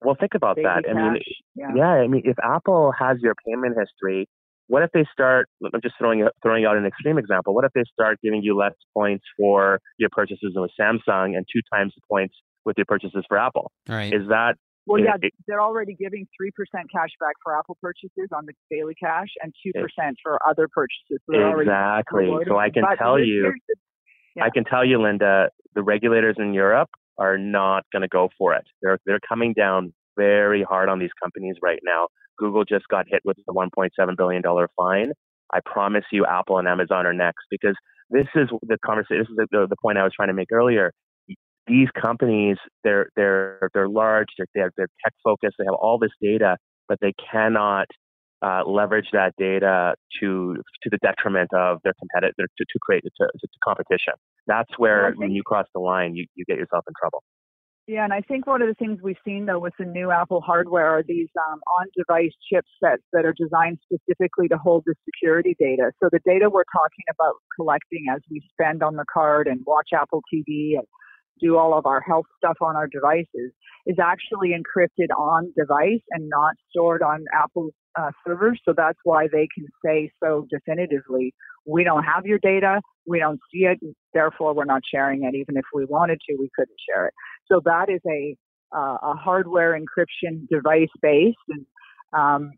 Well, 0.02 0.16
think 0.18 0.32
about 0.34 0.56
Baby 0.56 0.66
that. 0.66 0.84
Cash. 0.84 0.94
I 0.96 1.12
mean, 1.12 1.22
yeah. 1.54 1.66
yeah, 1.76 1.88
I 1.88 2.06
mean, 2.08 2.22
if 2.24 2.36
Apple 2.42 2.92
has 2.98 3.18
your 3.20 3.34
payment 3.46 3.76
history 3.78 4.28
what 4.70 4.84
if 4.84 4.90
they 4.94 5.04
start? 5.12 5.48
I'm 5.64 5.80
just 5.82 5.96
throwing 5.98 6.26
throwing 6.42 6.64
out 6.64 6.76
an 6.76 6.86
extreme 6.86 7.18
example. 7.18 7.54
What 7.54 7.64
if 7.64 7.72
they 7.74 7.82
start 7.92 8.18
giving 8.22 8.40
you 8.40 8.56
less 8.56 8.74
points 8.94 9.24
for 9.36 9.80
your 9.98 10.10
purchases 10.12 10.52
with 10.54 10.70
Samsung 10.80 11.36
and 11.36 11.44
two 11.52 11.60
times 11.74 11.92
the 11.96 12.02
points 12.08 12.36
with 12.64 12.78
your 12.78 12.86
purchases 12.86 13.24
for 13.28 13.36
Apple? 13.36 13.72
Right. 13.88 14.14
Is 14.14 14.28
that 14.28 14.54
well, 14.86 15.02
yeah, 15.02 15.16
it, 15.20 15.34
they're 15.48 15.60
already 15.60 15.94
giving 15.94 16.26
three 16.38 16.52
percent 16.52 16.86
cash 16.92 17.10
back 17.18 17.34
for 17.42 17.58
Apple 17.58 17.78
purchases 17.82 18.28
on 18.32 18.46
the 18.46 18.52
daily 18.70 18.94
cash 18.94 19.28
and 19.42 19.52
two 19.64 19.72
percent 19.72 20.16
for 20.22 20.38
other 20.48 20.68
purchases. 20.72 21.18
So 21.28 21.60
exactly. 21.60 22.28
So 22.46 22.56
I 22.56 22.70
can 22.70 22.84
tell 22.96 23.18
you, 23.18 23.52
the, 23.66 23.74
yeah. 24.36 24.44
I 24.44 24.50
can 24.50 24.64
tell 24.64 24.84
you, 24.84 25.02
Linda, 25.02 25.50
the 25.74 25.82
regulators 25.82 26.36
in 26.38 26.54
Europe 26.54 26.90
are 27.18 27.36
not 27.36 27.84
going 27.92 28.02
to 28.02 28.08
go 28.08 28.28
for 28.38 28.54
it. 28.54 28.64
They're 28.82 28.98
they're 29.04 29.20
coming 29.28 29.52
down 29.52 29.92
very 30.16 30.62
hard 30.62 30.88
on 30.88 31.00
these 31.00 31.10
companies 31.20 31.56
right 31.60 31.80
now 31.82 32.06
Google 32.40 32.64
just 32.64 32.88
got 32.88 33.06
hit 33.08 33.20
with 33.24 33.36
the 33.46 33.52
$1.7 33.52 34.16
billion 34.16 34.42
fine. 34.76 35.12
I 35.52 35.60
promise 35.64 36.04
you, 36.10 36.24
Apple 36.26 36.58
and 36.58 36.66
Amazon 36.66 37.06
are 37.06 37.12
next 37.12 37.44
because 37.50 37.76
this 38.08 38.26
is 38.34 38.48
the 38.62 38.78
conversation. 38.84 39.26
This 39.36 39.44
is 39.44 39.48
the, 39.50 39.66
the 39.68 39.76
point 39.82 39.98
I 39.98 40.04
was 40.04 40.12
trying 40.14 40.28
to 40.28 40.34
make 40.34 40.50
earlier. 40.52 40.92
These 41.66 41.88
companies, 42.00 42.56
they're 42.82 43.10
they're 43.14 43.68
they're 43.74 43.88
large. 43.88 44.28
They're 44.38 44.46
they're, 44.54 44.70
they're 44.76 44.88
tech 45.04 45.12
focused. 45.22 45.56
They 45.58 45.64
have 45.64 45.74
all 45.74 45.98
this 45.98 46.10
data, 46.20 46.56
but 46.88 46.98
they 47.00 47.12
cannot 47.30 47.86
uh, 48.42 48.62
leverage 48.66 49.08
that 49.12 49.34
data 49.38 49.94
to 50.20 50.56
to 50.82 50.90
the 50.90 50.98
detriment 51.02 51.50
of 51.54 51.78
their 51.84 51.92
competitor 52.00 52.48
to, 52.56 52.64
to 52.64 52.78
create 52.80 53.04
to, 53.04 53.26
to 53.26 53.48
competition. 53.62 54.14
That's 54.46 54.70
where 54.78 55.12
when 55.12 55.30
you 55.30 55.42
cross 55.44 55.66
the 55.74 55.80
line, 55.80 56.16
you, 56.16 56.26
you 56.34 56.44
get 56.46 56.56
yourself 56.56 56.84
in 56.88 56.94
trouble. 57.00 57.22
Yeah, 57.90 58.04
and 58.04 58.12
I 58.12 58.20
think 58.20 58.46
one 58.46 58.62
of 58.62 58.68
the 58.68 58.74
things 58.74 59.00
we've 59.02 59.18
seen 59.24 59.46
though 59.46 59.58
with 59.58 59.72
the 59.76 59.84
new 59.84 60.12
Apple 60.12 60.40
hardware 60.40 60.86
are 60.86 61.02
these 61.02 61.26
um, 61.50 61.58
on-device 61.80 62.30
chipsets 62.46 63.02
that 63.12 63.24
are 63.24 63.34
designed 63.36 63.78
specifically 63.82 64.46
to 64.46 64.56
hold 64.56 64.84
the 64.86 64.94
security 65.04 65.56
data. 65.58 65.90
So 66.00 66.08
the 66.12 66.20
data 66.24 66.48
we're 66.48 66.70
talking 66.72 67.04
about 67.12 67.34
collecting 67.56 68.04
as 68.14 68.20
we 68.30 68.42
spend 68.52 68.84
on 68.84 68.94
the 68.94 69.04
card 69.12 69.48
and 69.48 69.62
watch 69.66 69.88
Apple 69.92 70.22
TV 70.32 70.78
and 70.78 70.86
do 71.40 71.58
all 71.58 71.76
of 71.76 71.84
our 71.84 72.00
health 72.00 72.26
stuff 72.36 72.58
on 72.60 72.76
our 72.76 72.86
devices 72.86 73.50
is 73.86 73.96
actually 74.00 74.50
encrypted 74.50 75.10
on 75.18 75.52
device 75.58 76.04
and 76.10 76.28
not 76.28 76.54
stored 76.70 77.02
on 77.02 77.24
Apple's 77.34 77.72
uh, 77.98 78.12
servers. 78.24 78.60
So 78.64 78.72
that's 78.76 79.00
why 79.02 79.26
they 79.26 79.48
can 79.52 79.66
say 79.84 80.12
so 80.22 80.46
definitively, 80.48 81.34
we 81.66 81.82
don't 81.82 82.04
have 82.04 82.24
your 82.24 82.38
data, 82.38 82.80
we 83.06 83.18
don't 83.18 83.40
see 83.52 83.64
it, 83.64 83.78
therefore 84.14 84.54
we're 84.54 84.64
not 84.64 84.82
sharing 84.88 85.24
it. 85.24 85.34
Even 85.34 85.56
if 85.56 85.64
we 85.74 85.84
wanted 85.86 86.20
to, 86.28 86.36
we 86.38 86.48
couldn't 86.54 86.76
share 86.88 87.06
it. 87.06 87.14
So 87.50 87.60
that 87.64 87.88
is 87.88 88.00
a 88.06 88.36
uh, 88.72 88.98
a 89.02 89.14
hardware 89.14 89.78
encryption 89.78 90.46
device 90.48 90.88
based 91.02 91.36
and 91.48 91.66
um, 92.12 92.52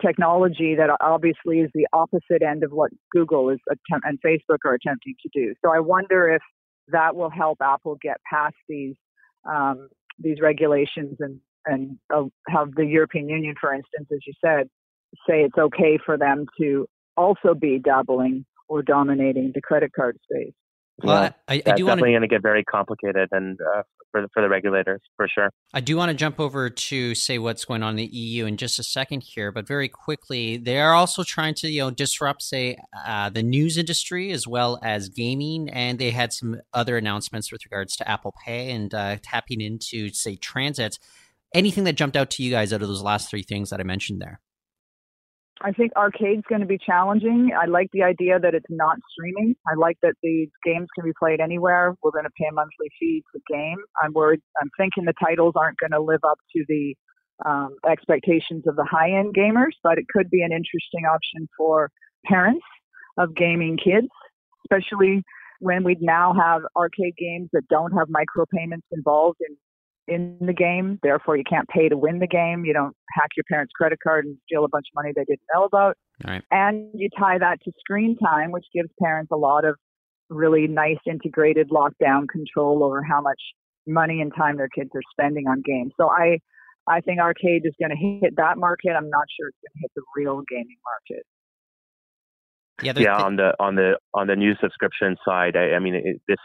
technology 0.00 0.76
that 0.76 0.90
obviously 1.00 1.60
is 1.60 1.70
the 1.74 1.86
opposite 1.92 2.42
end 2.46 2.62
of 2.62 2.70
what 2.70 2.90
Google 3.10 3.50
is 3.50 3.58
attempt- 3.68 4.06
and 4.06 4.18
Facebook 4.24 4.58
are 4.64 4.74
attempting 4.74 5.14
to 5.22 5.28
do. 5.32 5.54
So 5.64 5.72
I 5.72 5.80
wonder 5.80 6.30
if 6.30 6.42
that 6.88 7.16
will 7.16 7.30
help 7.30 7.58
Apple 7.60 7.96
get 8.00 8.18
past 8.30 8.54
these 8.68 8.94
um, 9.50 9.88
these 10.18 10.40
regulations 10.40 11.16
and 11.20 11.40
and 11.66 11.98
uh, 12.14 12.24
have 12.48 12.74
the 12.74 12.84
European 12.84 13.28
Union, 13.28 13.54
for 13.60 13.72
instance, 13.72 14.08
as 14.12 14.18
you 14.26 14.32
said, 14.44 14.68
say 15.28 15.42
it's 15.42 15.58
okay 15.58 15.98
for 16.04 16.18
them 16.18 16.46
to 16.60 16.86
also 17.16 17.54
be 17.54 17.78
dabbling 17.78 18.44
or 18.68 18.82
dominating 18.82 19.52
the 19.54 19.60
credit 19.60 19.92
card 19.94 20.18
space. 20.24 20.54
Well, 21.02 21.22
yeah, 21.22 21.30
I, 21.48 21.54
I, 21.54 21.56
do 21.56 21.62
definitely 21.62 21.86
want 21.86 22.00
going 22.00 22.20
to 22.22 22.28
get 22.28 22.42
very 22.42 22.64
complicated, 22.64 23.28
and 23.32 23.58
uh, 23.60 23.82
for 24.10 24.22
the, 24.22 24.28
for 24.32 24.42
the 24.42 24.48
regulators 24.48 25.00
for 25.16 25.26
sure. 25.28 25.50
I 25.74 25.80
do 25.80 25.96
want 25.96 26.10
to 26.10 26.14
jump 26.14 26.38
over 26.38 26.70
to 26.70 27.14
say 27.14 27.38
what's 27.38 27.64
going 27.64 27.82
on 27.82 27.90
in 27.90 27.96
the 27.96 28.06
EU 28.06 28.46
in 28.46 28.56
just 28.56 28.78
a 28.78 28.84
second 28.84 29.22
here, 29.22 29.50
but 29.50 29.66
very 29.66 29.88
quickly, 29.88 30.56
they 30.56 30.78
are 30.78 30.92
also 30.92 31.24
trying 31.24 31.54
to 31.54 31.68
you 31.68 31.80
know 31.80 31.90
disrupt, 31.90 32.42
say, 32.42 32.76
uh, 33.06 33.30
the 33.30 33.42
news 33.42 33.78
industry 33.78 34.30
as 34.32 34.46
well 34.46 34.78
as 34.82 35.08
gaming, 35.08 35.68
and 35.70 35.98
they 35.98 36.10
had 36.10 36.32
some 36.32 36.60
other 36.72 36.96
announcements 36.96 37.50
with 37.50 37.64
regards 37.64 37.96
to 37.96 38.08
Apple 38.08 38.34
Pay 38.44 38.70
and 38.70 38.94
uh, 38.94 39.16
tapping 39.22 39.60
into 39.60 40.10
say 40.10 40.36
transit. 40.36 40.98
Anything 41.54 41.84
that 41.84 41.94
jumped 41.94 42.16
out 42.16 42.30
to 42.30 42.42
you 42.42 42.50
guys 42.50 42.72
out 42.72 42.80
of 42.80 42.88
those 42.88 43.02
last 43.02 43.28
three 43.28 43.42
things 43.42 43.70
that 43.70 43.80
I 43.80 43.82
mentioned 43.82 44.22
there? 44.22 44.40
I 45.64 45.70
think 45.70 45.92
arcade's 45.94 46.42
going 46.48 46.60
to 46.60 46.66
be 46.66 46.78
challenging. 46.78 47.50
I 47.60 47.66
like 47.66 47.88
the 47.92 48.02
idea 48.02 48.38
that 48.40 48.54
it's 48.54 48.66
not 48.68 48.96
streaming. 49.12 49.54
I 49.66 49.74
like 49.76 49.96
that 50.02 50.14
the 50.22 50.48
games 50.64 50.88
can 50.94 51.04
be 51.04 51.12
played 51.18 51.40
anywhere. 51.40 51.94
We're 52.02 52.10
going 52.10 52.24
to 52.24 52.30
pay 52.36 52.46
a 52.50 52.52
monthly 52.52 52.88
fee 52.98 53.22
to 53.32 53.40
game. 53.52 53.78
I'm 54.02 54.12
worried. 54.12 54.40
I'm 54.60 54.70
thinking 54.76 55.04
the 55.04 55.14
titles 55.24 55.54
aren't 55.56 55.78
going 55.78 55.92
to 55.92 56.00
live 56.00 56.20
up 56.24 56.38
to 56.56 56.64
the 56.68 56.94
um, 57.46 57.76
expectations 57.88 58.64
of 58.66 58.76
the 58.76 58.84
high-end 58.84 59.34
gamers, 59.34 59.72
but 59.82 59.98
it 59.98 60.06
could 60.12 60.30
be 60.30 60.42
an 60.42 60.52
interesting 60.52 61.04
option 61.08 61.48
for 61.56 61.90
parents 62.26 62.64
of 63.18 63.34
gaming 63.34 63.76
kids, 63.76 64.08
especially 64.64 65.22
when 65.60 65.84
we 65.84 65.96
now 66.00 66.34
have 66.34 66.62
arcade 66.76 67.14
games 67.16 67.48
that 67.52 67.62
don't 67.68 67.92
have 67.92 68.08
micropayments 68.08 68.82
involved 68.90 69.38
in 69.48 69.56
in 70.08 70.38
the 70.40 70.52
game. 70.52 70.98
Therefore, 71.02 71.36
you 71.36 71.44
can't 71.48 71.68
pay 71.68 71.88
to 71.88 71.96
win 71.96 72.18
the 72.18 72.26
game. 72.26 72.64
You 72.64 72.72
don't 72.72 72.94
hack 73.14 73.30
your 73.36 73.44
parents' 73.50 73.72
credit 73.76 73.98
card 74.02 74.24
and 74.24 74.36
steal 74.46 74.64
a 74.64 74.68
bunch 74.68 74.86
of 74.90 74.94
money 74.94 75.12
they 75.14 75.24
didn't 75.24 75.46
know 75.54 75.64
about. 75.64 75.96
Right. 76.26 76.42
And 76.50 76.90
you 76.94 77.08
tie 77.18 77.38
that 77.38 77.58
to 77.64 77.72
screen 77.78 78.16
time, 78.18 78.50
which 78.50 78.66
gives 78.74 78.88
parents 79.00 79.30
a 79.32 79.36
lot 79.36 79.64
of 79.64 79.76
really 80.28 80.66
nice 80.66 80.98
integrated 81.06 81.70
lockdown 81.70 82.28
control 82.28 82.82
over 82.84 83.02
how 83.02 83.20
much 83.20 83.40
money 83.86 84.20
and 84.20 84.32
time 84.36 84.56
their 84.56 84.68
kids 84.68 84.90
are 84.94 85.02
spending 85.10 85.46
on 85.46 85.62
games. 85.64 85.92
So 86.00 86.08
I, 86.08 86.38
I 86.88 87.00
think 87.00 87.20
arcade 87.20 87.62
is 87.64 87.74
going 87.80 87.90
to 87.90 87.96
hit 87.96 88.34
that 88.36 88.58
market. 88.58 88.90
I'm 88.90 89.10
not 89.10 89.24
sure 89.38 89.48
it's 89.48 89.58
going 89.62 89.72
to 89.74 89.80
hit 89.80 89.90
the 89.96 90.02
real 90.16 90.42
gaming 90.48 90.78
market. 90.84 91.24
Yeah, 92.82 92.92
yeah. 92.96 93.14
Th- 93.14 93.24
on 93.24 93.36
the 93.36 93.54
on 93.60 93.74
the 93.76 93.98
on 94.14 94.26
the 94.26 94.34
new 94.34 94.54
subscription 94.60 95.16
side, 95.24 95.56
I, 95.56 95.74
I 95.74 95.78
mean, 95.78 95.94
it, 95.94 96.20
this 96.26 96.38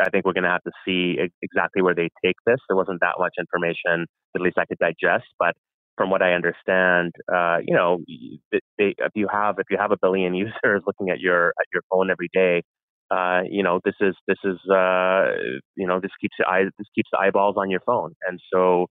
I 0.00 0.10
think 0.10 0.24
we're 0.24 0.32
going 0.34 0.44
to 0.44 0.50
have 0.50 0.62
to 0.64 0.72
see 0.84 1.16
exactly 1.42 1.82
where 1.82 1.94
they 1.94 2.10
take 2.24 2.36
this. 2.46 2.58
There 2.68 2.76
wasn't 2.76 3.00
that 3.00 3.14
much 3.18 3.34
information, 3.38 4.06
at 4.34 4.40
least 4.42 4.58
I 4.58 4.66
could 4.66 4.78
digest. 4.78 5.26
But 5.38 5.54
from 5.96 6.10
what 6.10 6.22
I 6.22 6.32
understand, 6.32 7.12
uh, 7.32 7.58
you 7.66 7.74
know, 7.74 7.98
they, 8.50 8.94
if 8.98 9.12
you 9.14 9.28
have 9.30 9.56
if 9.58 9.66
you 9.70 9.76
have 9.78 9.92
a 9.92 9.98
billion 10.00 10.34
users 10.46 10.82
looking 10.86 11.10
at 11.10 11.20
your 11.20 11.48
at 11.48 11.66
your 11.72 11.82
phone 11.90 12.10
every 12.10 12.28
day, 12.32 12.62
uh, 13.10 13.40
you 13.50 13.62
know, 13.62 13.80
this 13.84 13.96
is 14.00 14.14
this 14.28 14.38
is 14.44 14.58
uh, 14.70 15.32
you 15.76 15.86
know 15.86 16.00
this 16.00 16.12
keeps 16.20 16.36
the 16.38 16.46
eye 16.46 16.64
this 16.78 16.86
keeps 16.94 17.08
the 17.12 17.18
eyeballs 17.18 17.56
on 17.58 17.70
your 17.70 17.80
phone, 17.80 18.14
and 18.26 18.40
so 18.52 18.86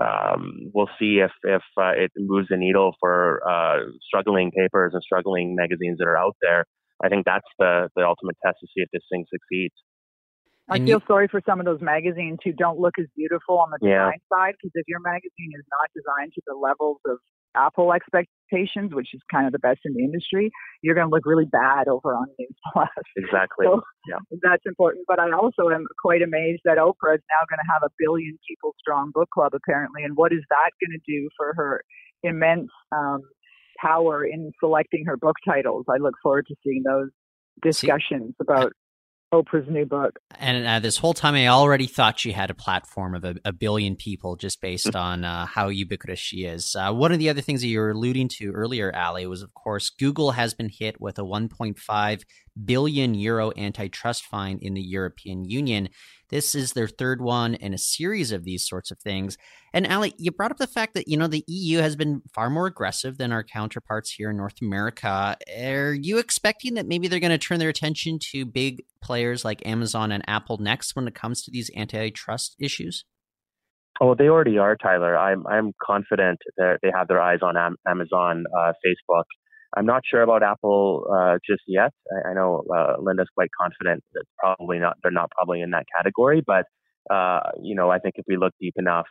um, 0.00 0.70
we'll 0.74 0.90
see 0.98 1.20
if 1.24 1.30
if 1.44 1.62
uh, 1.80 1.92
it 1.96 2.10
moves 2.16 2.48
the 2.50 2.56
needle 2.56 2.94
for 3.00 3.40
uh, 3.48 3.78
struggling 4.02 4.50
papers 4.50 4.92
and 4.92 5.02
struggling 5.02 5.54
magazines 5.54 5.98
that 5.98 6.06
are 6.06 6.18
out 6.18 6.36
there. 6.40 6.64
I 7.02 7.08
think 7.08 7.24
that's 7.24 7.46
the 7.58 7.88
the 7.96 8.04
ultimate 8.04 8.36
test 8.44 8.58
to 8.60 8.66
see 8.66 8.82
if 8.82 8.88
this 8.92 9.02
thing 9.10 9.24
succeeds. 9.32 9.74
I 10.70 10.78
feel 10.78 10.86
you, 10.86 11.00
sorry 11.06 11.28
for 11.28 11.40
some 11.44 11.60
of 11.60 11.66
those 11.66 11.80
magazines 11.80 12.38
who 12.44 12.52
don't 12.52 12.78
look 12.78 12.94
as 12.98 13.06
beautiful 13.16 13.58
on 13.58 13.70
the 13.70 13.78
design 13.78 14.20
yeah. 14.20 14.36
side 14.36 14.54
because 14.56 14.72
if 14.74 14.86
your 14.86 15.00
magazine 15.00 15.50
is 15.58 15.66
not 15.70 15.90
designed 15.94 16.32
to 16.34 16.42
the 16.46 16.54
levels 16.54 16.98
of 17.06 17.18
Apple 17.56 17.92
expectations, 17.92 18.94
which 18.94 19.08
is 19.12 19.20
kind 19.30 19.46
of 19.46 19.52
the 19.52 19.58
best 19.58 19.80
in 19.84 19.94
the 19.94 20.04
industry, 20.04 20.50
you're 20.82 20.94
going 20.94 21.08
to 21.08 21.10
look 21.10 21.26
really 21.26 21.46
bad 21.46 21.88
over 21.88 22.14
on 22.14 22.26
News 22.38 22.54
Plus. 22.72 22.88
Exactly. 23.16 23.66
So 23.66 23.82
yeah. 24.08 24.18
That's 24.42 24.62
important. 24.66 25.04
But 25.08 25.18
I 25.18 25.32
also 25.32 25.68
am 25.70 25.86
quite 26.00 26.22
amazed 26.22 26.62
that 26.64 26.78
Oprah 26.78 27.18
is 27.18 27.24
now 27.26 27.42
going 27.48 27.58
to 27.58 27.70
have 27.72 27.82
a 27.82 27.90
billion 27.98 28.38
people 28.48 28.74
strong 28.78 29.10
book 29.12 29.30
club, 29.30 29.52
apparently. 29.54 30.04
And 30.04 30.16
what 30.16 30.32
is 30.32 30.40
that 30.50 30.70
going 30.80 30.98
to 30.98 31.02
do 31.06 31.28
for 31.36 31.54
her 31.56 31.82
immense 32.22 32.70
um, 32.92 33.20
power 33.80 34.24
in 34.24 34.52
selecting 34.60 35.04
her 35.06 35.16
book 35.16 35.36
titles? 35.44 35.86
I 35.88 35.98
look 35.98 36.14
forward 36.22 36.46
to 36.48 36.54
seeing 36.62 36.82
those 36.86 37.10
discussions 37.62 38.30
See, 38.30 38.42
about 38.42 38.72
Oprah's 39.32 39.68
new 39.68 39.84
book. 39.84 40.18
And 40.38 40.66
uh, 40.66 40.80
this 40.80 40.96
whole 40.96 41.14
time, 41.14 41.34
I 41.34 41.46
already 41.46 41.86
thought 41.86 42.18
she 42.18 42.32
had 42.32 42.50
a 42.50 42.54
platform 42.54 43.14
of 43.14 43.24
a, 43.24 43.36
a 43.44 43.52
billion 43.52 43.94
people 43.94 44.34
just 44.36 44.60
based 44.60 44.86
mm. 44.86 45.00
on 45.00 45.24
uh, 45.24 45.46
how 45.46 45.68
ubiquitous 45.68 46.18
she 46.18 46.44
is. 46.44 46.74
Uh, 46.74 46.92
one 46.92 47.12
of 47.12 47.18
the 47.20 47.28
other 47.28 47.40
things 47.40 47.60
that 47.60 47.68
you 47.68 47.78
were 47.78 47.90
alluding 47.90 48.28
to 48.38 48.50
earlier, 48.50 48.94
Ali, 48.94 49.26
was 49.26 49.42
of 49.42 49.54
course 49.54 49.90
Google 49.90 50.32
has 50.32 50.54
been 50.54 50.68
hit 50.68 51.00
with 51.00 51.18
a 51.18 51.22
1.5 51.22 52.22
billion 52.64 53.14
euro 53.14 53.52
antitrust 53.56 54.24
fine 54.24 54.58
in 54.60 54.74
the 54.74 54.82
European 54.82 55.44
Union. 55.44 55.88
This 56.30 56.54
is 56.54 56.72
their 56.72 56.88
third 56.88 57.20
one 57.20 57.54
in 57.54 57.74
a 57.74 57.78
series 57.78 58.32
of 58.32 58.44
these 58.44 58.66
sorts 58.66 58.90
of 58.90 58.98
things. 58.98 59.36
And 59.72 59.86
Ali, 59.86 60.14
you 60.16 60.30
brought 60.30 60.50
up 60.50 60.58
the 60.58 60.66
fact 60.66 60.94
that, 60.94 61.08
you 61.08 61.16
know, 61.16 61.26
the 61.26 61.44
EU 61.46 61.78
has 61.78 61.96
been 61.96 62.22
far 62.34 62.50
more 62.50 62.66
aggressive 62.66 63.18
than 63.18 63.32
our 63.32 63.44
counterparts 63.44 64.12
here 64.12 64.30
in 64.30 64.36
North 64.36 64.60
America. 64.62 65.36
Are 65.58 65.92
you 65.92 66.18
expecting 66.18 66.74
that 66.74 66.86
maybe 66.86 67.08
they're 67.08 67.20
going 67.20 67.30
to 67.30 67.38
turn 67.38 67.58
their 67.58 67.68
attention 67.68 68.18
to 68.32 68.46
big 68.46 68.84
players 69.02 69.44
like 69.44 69.66
Amazon 69.66 70.12
and 70.12 70.28
Apple 70.28 70.58
next 70.58 70.96
when 70.96 71.06
it 71.08 71.14
comes 71.14 71.42
to 71.42 71.50
these 71.50 71.70
antitrust 71.76 72.56
issues? 72.58 73.04
Oh, 74.00 74.14
they 74.14 74.28
already 74.28 74.56
are, 74.56 74.76
Tyler. 74.76 75.16
I'm 75.16 75.46
I'm 75.46 75.74
confident 75.84 76.38
that 76.56 76.78
they 76.82 76.90
have 76.94 77.06
their 77.06 77.20
eyes 77.20 77.40
on 77.42 77.54
Amazon, 77.86 78.44
uh, 78.58 78.72
Facebook, 78.84 79.24
I'm 79.76 79.86
not 79.86 80.02
sure 80.04 80.22
about 80.22 80.42
Apple 80.42 81.06
uh, 81.12 81.38
just 81.48 81.62
yet. 81.66 81.92
I, 82.12 82.30
I 82.30 82.34
know 82.34 82.64
uh, 82.74 82.94
Linda's 83.00 83.28
quite 83.34 83.50
confident 83.58 84.02
that 84.14 84.24
probably 84.38 84.78
not 84.78 84.96
they're 85.02 85.12
not 85.12 85.30
probably 85.30 85.60
in 85.60 85.70
that 85.70 85.84
category, 85.96 86.42
but 86.44 86.64
uh, 87.10 87.40
you 87.62 87.74
know 87.74 87.90
I 87.90 87.98
think 87.98 88.14
if 88.16 88.24
we 88.28 88.36
look 88.36 88.52
deep 88.60 88.74
enough, 88.76 89.06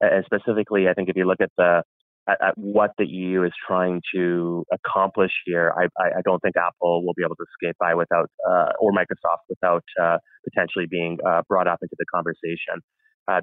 and 0.00 0.24
specifically 0.24 0.88
I 0.88 0.94
think 0.94 1.08
if 1.08 1.16
you 1.16 1.26
look 1.26 1.40
at 1.40 1.50
the 1.58 1.82
at, 2.28 2.38
at 2.40 2.54
what 2.56 2.92
the 2.96 3.06
EU 3.06 3.42
is 3.42 3.52
trying 3.66 4.00
to 4.14 4.64
accomplish 4.72 5.32
here, 5.44 5.74
I, 5.76 5.84
I, 6.00 6.18
I, 6.18 6.22
don't 6.24 6.40
think 6.40 6.56
Apple 6.56 7.04
will 7.04 7.12
be 7.14 7.22
able 7.22 7.36
to 7.36 7.44
escape 7.52 7.76
by 7.78 7.94
without 7.94 8.30
uh, 8.48 8.70
or 8.78 8.92
Microsoft 8.92 9.44
without 9.48 9.84
uh, 10.00 10.18
potentially 10.48 10.86
being 10.88 11.18
uh, 11.26 11.42
brought 11.48 11.66
up 11.66 11.80
into 11.82 11.96
the 11.98 12.06
conversation. 12.14 12.80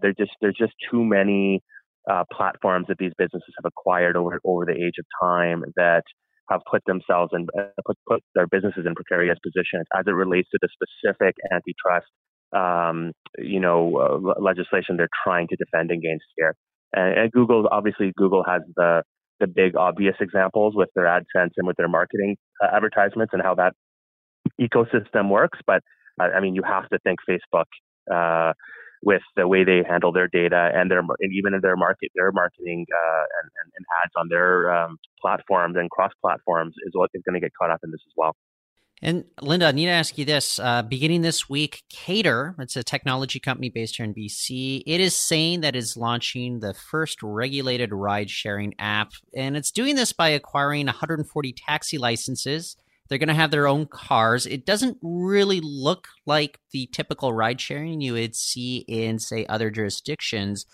there 0.01 0.13
just 0.17 0.31
there's 0.39 0.57
just 0.57 0.73
too 0.89 1.03
many 1.03 1.61
platforms 2.31 2.87
that 2.87 2.97
these 2.97 3.11
businesses 3.17 3.53
have 3.61 3.69
acquired 3.69 4.15
over 4.15 4.39
over 4.45 4.65
the 4.65 4.71
age 4.71 4.95
of 4.97 5.05
time 5.21 5.63
that 5.75 6.03
have 6.51 6.61
put 6.69 6.81
themselves 6.85 7.31
and 7.33 7.49
uh, 7.57 7.63
put, 7.85 7.97
put 8.07 8.23
their 8.35 8.47
businesses 8.47 8.85
in 8.85 8.93
precarious 8.93 9.37
positions 9.41 9.85
as 9.97 10.03
it 10.05 10.11
relates 10.11 10.49
to 10.49 10.59
the 10.61 10.69
specific 10.75 11.35
antitrust, 11.51 12.07
um, 12.53 13.11
you 13.37 13.59
know, 13.59 13.79
uh, 13.97 14.41
legislation 14.41 14.97
they're 14.97 15.15
trying 15.23 15.47
to 15.47 15.55
defend 15.55 15.91
against 15.91 16.25
here. 16.37 16.53
And, 16.93 17.17
and, 17.17 17.31
Google, 17.31 17.67
obviously, 17.71 18.11
Google 18.17 18.43
has 18.43 18.61
the 18.75 19.03
the 19.39 19.47
big 19.47 19.75
obvious 19.75 20.15
examples 20.19 20.73
with 20.75 20.89
their 20.93 21.05
AdSense 21.05 21.53
and 21.57 21.65
with 21.65 21.75
their 21.75 21.87
marketing 21.87 22.37
uh, 22.63 22.75
advertisements 22.75 23.33
and 23.33 23.41
how 23.41 23.55
that 23.55 23.73
ecosystem 24.61 25.29
works. 25.29 25.57
But 25.65 25.81
uh, 26.21 26.27
I 26.35 26.39
mean, 26.41 26.53
you 26.53 26.61
have 26.63 26.87
to 26.89 26.99
think 27.03 27.17
Facebook. 27.27 27.65
Uh, 28.11 28.53
with 29.03 29.21
the 29.35 29.47
way 29.47 29.63
they 29.63 29.83
handle 29.87 30.11
their 30.11 30.27
data 30.27 30.71
and 30.73 30.89
their 30.91 30.99
and 30.99 31.33
even 31.33 31.53
in 31.53 31.61
their 31.61 31.75
market 31.75 32.11
their 32.15 32.31
marketing 32.31 32.85
uh, 32.93 33.23
and, 33.41 33.51
and, 33.63 33.71
and, 33.75 33.85
ads 34.03 34.13
on 34.15 34.27
their 34.29 34.73
um, 34.73 34.97
platforms 35.19 35.75
and 35.77 35.89
cross 35.89 36.11
platforms 36.21 36.75
is 36.85 36.91
what 36.93 37.09
is 37.13 37.21
going 37.25 37.33
to 37.33 37.39
get 37.39 37.51
caught 37.59 37.71
up 37.71 37.79
in 37.83 37.91
this 37.91 38.01
as 38.05 38.13
well. 38.15 38.35
And 39.03 39.25
Linda, 39.41 39.65
I 39.65 39.71
need 39.71 39.85
to 39.85 39.91
ask 39.91 40.17
you 40.19 40.25
this. 40.25 40.59
Uh, 40.59 40.83
beginning 40.83 41.23
this 41.23 41.49
week, 41.49 41.81
Kater, 41.89 42.55
it's 42.59 42.75
a 42.75 42.83
technology 42.83 43.39
company 43.39 43.69
based 43.69 43.97
here 43.97 44.05
in 44.05 44.13
BC, 44.13 44.83
it 44.85 45.01
is 45.01 45.17
saying 45.17 45.61
that 45.61 45.75
it's 45.75 45.97
launching 45.97 46.59
the 46.59 46.75
first 46.75 47.23
regulated 47.23 47.91
ride 47.91 48.29
sharing 48.29 48.75
app. 48.77 49.13
And 49.35 49.57
it's 49.57 49.71
doing 49.71 49.95
this 49.95 50.13
by 50.13 50.29
acquiring 50.29 50.85
140 50.85 51.53
taxi 51.53 51.97
licenses 51.97 52.75
They're 53.11 53.19
going 53.19 53.27
to 53.27 53.33
have 53.33 53.51
their 53.51 53.67
own 53.67 53.87
cars. 53.87 54.45
It 54.45 54.65
doesn't 54.65 54.97
really 55.01 55.59
look 55.61 56.07
like 56.25 56.59
the 56.71 56.87
typical 56.93 57.33
ride 57.33 57.59
sharing 57.59 57.99
you 57.99 58.13
would 58.13 58.37
see 58.37 58.85
in, 58.87 59.19
say, 59.19 59.45
other 59.47 59.69
jurisdictions. 59.69 60.65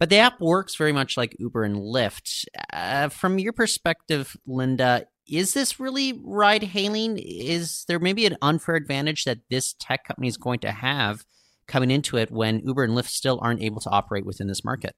But 0.00 0.10
the 0.10 0.16
app 0.16 0.40
works 0.40 0.74
very 0.74 0.90
much 0.90 1.16
like 1.16 1.36
Uber 1.38 1.62
and 1.62 1.76
Lyft. 1.76 2.46
Uh, 2.72 3.10
from 3.10 3.38
your 3.38 3.52
perspective, 3.52 4.36
Linda, 4.44 5.06
is 5.28 5.54
this 5.54 5.78
really 5.78 6.20
ride 6.24 6.64
hailing? 6.64 7.16
Is 7.16 7.84
there 7.86 8.00
maybe 8.00 8.26
an 8.26 8.38
unfair 8.42 8.74
advantage 8.74 9.22
that 9.22 9.42
this 9.48 9.72
tech 9.78 10.02
company 10.04 10.26
is 10.26 10.36
going 10.36 10.58
to 10.60 10.72
have 10.72 11.24
coming 11.68 11.92
into 11.92 12.16
it 12.16 12.32
when 12.32 12.58
Uber 12.66 12.82
and 12.82 12.94
Lyft 12.94 13.06
still 13.06 13.38
aren't 13.40 13.62
able 13.62 13.80
to 13.82 13.90
operate 13.90 14.26
within 14.26 14.48
this 14.48 14.64
market? 14.64 14.96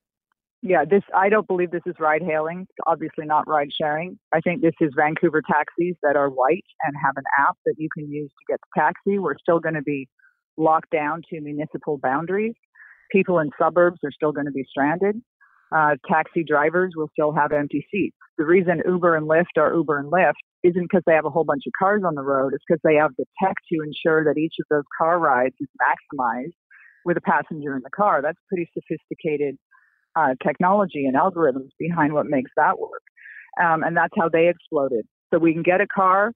Yeah, 0.66 0.84
this 0.84 1.02
I 1.14 1.28
don't 1.28 1.46
believe 1.46 1.70
this 1.70 1.86
is 1.86 1.94
ride 2.00 2.22
hailing. 2.22 2.66
Obviously 2.86 3.24
not 3.24 3.46
ride 3.46 3.68
sharing. 3.72 4.18
I 4.34 4.40
think 4.40 4.62
this 4.62 4.74
is 4.80 4.90
Vancouver 4.96 5.40
taxis 5.40 5.94
that 6.02 6.16
are 6.16 6.28
white 6.28 6.64
and 6.84 6.94
have 7.00 7.14
an 7.16 7.24
app 7.38 7.56
that 7.66 7.74
you 7.78 7.88
can 7.96 8.10
use 8.10 8.30
to 8.30 8.52
get 8.52 8.60
the 8.60 8.80
taxi. 8.80 9.18
We're 9.18 9.38
still 9.38 9.60
going 9.60 9.76
to 9.76 9.82
be 9.82 10.08
locked 10.56 10.90
down 10.90 11.22
to 11.30 11.40
municipal 11.40 11.98
boundaries. 12.02 12.54
People 13.12 13.38
in 13.38 13.50
suburbs 13.60 14.00
are 14.04 14.10
still 14.10 14.32
going 14.32 14.46
to 14.46 14.52
be 14.52 14.64
stranded. 14.68 15.22
Uh, 15.74 15.94
taxi 16.08 16.42
drivers 16.42 16.94
will 16.96 17.08
still 17.12 17.32
have 17.32 17.52
empty 17.52 17.86
seats. 17.90 18.16
The 18.38 18.44
reason 18.44 18.82
Uber 18.86 19.16
and 19.16 19.28
Lyft 19.28 19.56
are 19.58 19.72
Uber 19.72 19.98
and 19.98 20.10
Lyft 20.10 20.34
isn't 20.64 20.82
because 20.82 21.02
they 21.06 21.14
have 21.14 21.24
a 21.24 21.30
whole 21.30 21.44
bunch 21.44 21.62
of 21.66 21.72
cars 21.78 22.02
on 22.04 22.16
the 22.16 22.22
road. 22.22 22.54
It's 22.54 22.64
because 22.66 22.80
they 22.82 22.96
have 22.96 23.12
the 23.18 23.24
tech 23.42 23.54
to 23.72 23.78
ensure 23.86 24.24
that 24.24 24.38
each 24.38 24.54
of 24.60 24.66
those 24.68 24.84
car 24.98 25.18
rides 25.18 25.54
is 25.60 25.68
maximized 25.80 26.54
with 27.04 27.16
a 27.16 27.20
passenger 27.20 27.76
in 27.76 27.82
the 27.82 27.90
car. 27.90 28.20
That's 28.20 28.38
pretty 28.48 28.68
sophisticated 28.74 29.56
uh, 30.16 30.34
technology 30.44 31.06
and 31.06 31.14
algorithms 31.14 31.70
behind 31.78 32.12
what 32.12 32.26
makes 32.26 32.50
that 32.56 32.78
work. 32.78 33.02
Um, 33.62 33.82
and 33.82 33.96
that's 33.96 34.12
how 34.18 34.28
they 34.28 34.48
exploded. 34.48 35.06
So 35.32 35.38
we 35.38 35.52
can 35.52 35.62
get 35.62 35.80
a 35.80 35.86
car 35.86 36.32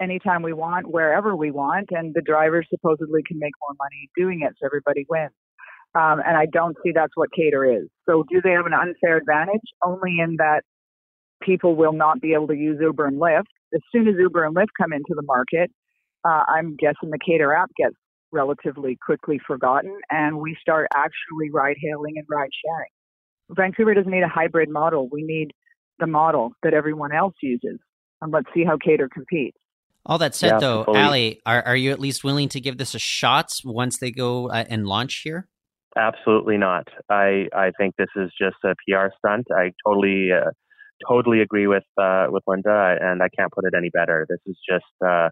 anytime 0.00 0.42
we 0.42 0.52
want, 0.52 0.90
wherever 0.90 1.36
we 1.36 1.50
want, 1.50 1.88
and 1.90 2.14
the 2.14 2.22
driver 2.22 2.64
supposedly 2.68 3.22
can 3.26 3.38
make 3.38 3.52
more 3.60 3.76
money 3.78 4.08
doing 4.16 4.42
it, 4.42 4.54
so 4.58 4.66
everybody 4.66 5.04
wins. 5.08 5.32
Um, 5.94 6.20
and 6.24 6.36
I 6.36 6.46
don't 6.46 6.76
see 6.82 6.92
that's 6.94 7.16
what 7.16 7.30
Kater 7.36 7.64
is. 7.64 7.88
So 8.08 8.24
do 8.30 8.40
they 8.42 8.52
have 8.52 8.66
an 8.66 8.74
unfair 8.74 9.16
advantage? 9.16 9.60
Only 9.84 10.18
in 10.20 10.36
that 10.38 10.62
people 11.42 11.74
will 11.74 11.92
not 11.92 12.20
be 12.20 12.32
able 12.32 12.46
to 12.48 12.56
use 12.56 12.78
Uber 12.80 13.06
and 13.06 13.20
Lyft. 13.20 13.50
As 13.74 13.80
soon 13.92 14.08
as 14.08 14.14
Uber 14.18 14.44
and 14.44 14.54
Lyft 14.54 14.68
come 14.80 14.92
into 14.92 15.14
the 15.14 15.22
market, 15.22 15.70
uh, 16.24 16.42
I'm 16.48 16.76
guessing 16.76 17.10
the 17.10 17.18
Kater 17.24 17.54
app 17.54 17.70
gets 17.76 17.96
relatively 18.32 18.96
quickly 19.04 19.40
forgotten, 19.44 19.96
and 20.10 20.38
we 20.38 20.56
start 20.60 20.86
actually 20.94 21.50
ride 21.52 21.76
hailing 21.80 22.14
and 22.16 22.26
ride 22.30 22.50
sharing. 22.64 22.90
Vancouver 23.54 23.94
doesn't 23.94 24.10
need 24.10 24.22
a 24.22 24.28
hybrid 24.28 24.68
model. 24.68 25.08
We 25.10 25.22
need 25.22 25.52
the 25.98 26.06
model 26.06 26.52
that 26.62 26.74
everyone 26.74 27.12
else 27.12 27.34
uses. 27.42 27.78
And 28.22 28.32
let's 28.32 28.48
see 28.54 28.64
how 28.64 28.76
Kater 28.76 29.08
competes. 29.12 29.56
All 30.06 30.18
that 30.18 30.34
said, 30.34 30.52
yeah, 30.52 30.58
though, 30.58 30.84
fully. 30.84 30.98
Ali, 30.98 31.40
are, 31.44 31.62
are 31.62 31.76
you 31.76 31.90
at 31.92 32.00
least 32.00 32.24
willing 32.24 32.48
to 32.50 32.60
give 32.60 32.78
this 32.78 32.94
a 32.94 32.98
shot 32.98 33.50
once 33.64 33.98
they 33.98 34.10
go 34.10 34.48
uh, 34.48 34.64
and 34.68 34.86
launch 34.86 35.20
here? 35.24 35.46
Absolutely 35.96 36.56
not. 36.56 36.88
I 37.10 37.48
I 37.52 37.72
think 37.76 37.96
this 37.96 38.08
is 38.16 38.30
just 38.40 38.56
a 38.64 38.74
PR 38.86 39.08
stunt. 39.18 39.46
I 39.50 39.72
totally 39.84 40.30
uh, 40.32 40.50
totally 41.06 41.40
agree 41.40 41.66
with 41.66 41.84
uh, 42.00 42.26
with 42.30 42.44
Linda, 42.46 42.96
and 43.00 43.22
I 43.22 43.28
can't 43.36 43.52
put 43.52 43.64
it 43.64 43.74
any 43.76 43.90
better. 43.90 44.26
This 44.28 44.38
is 44.46 44.56
just 44.68 44.84
uh, 45.04 45.30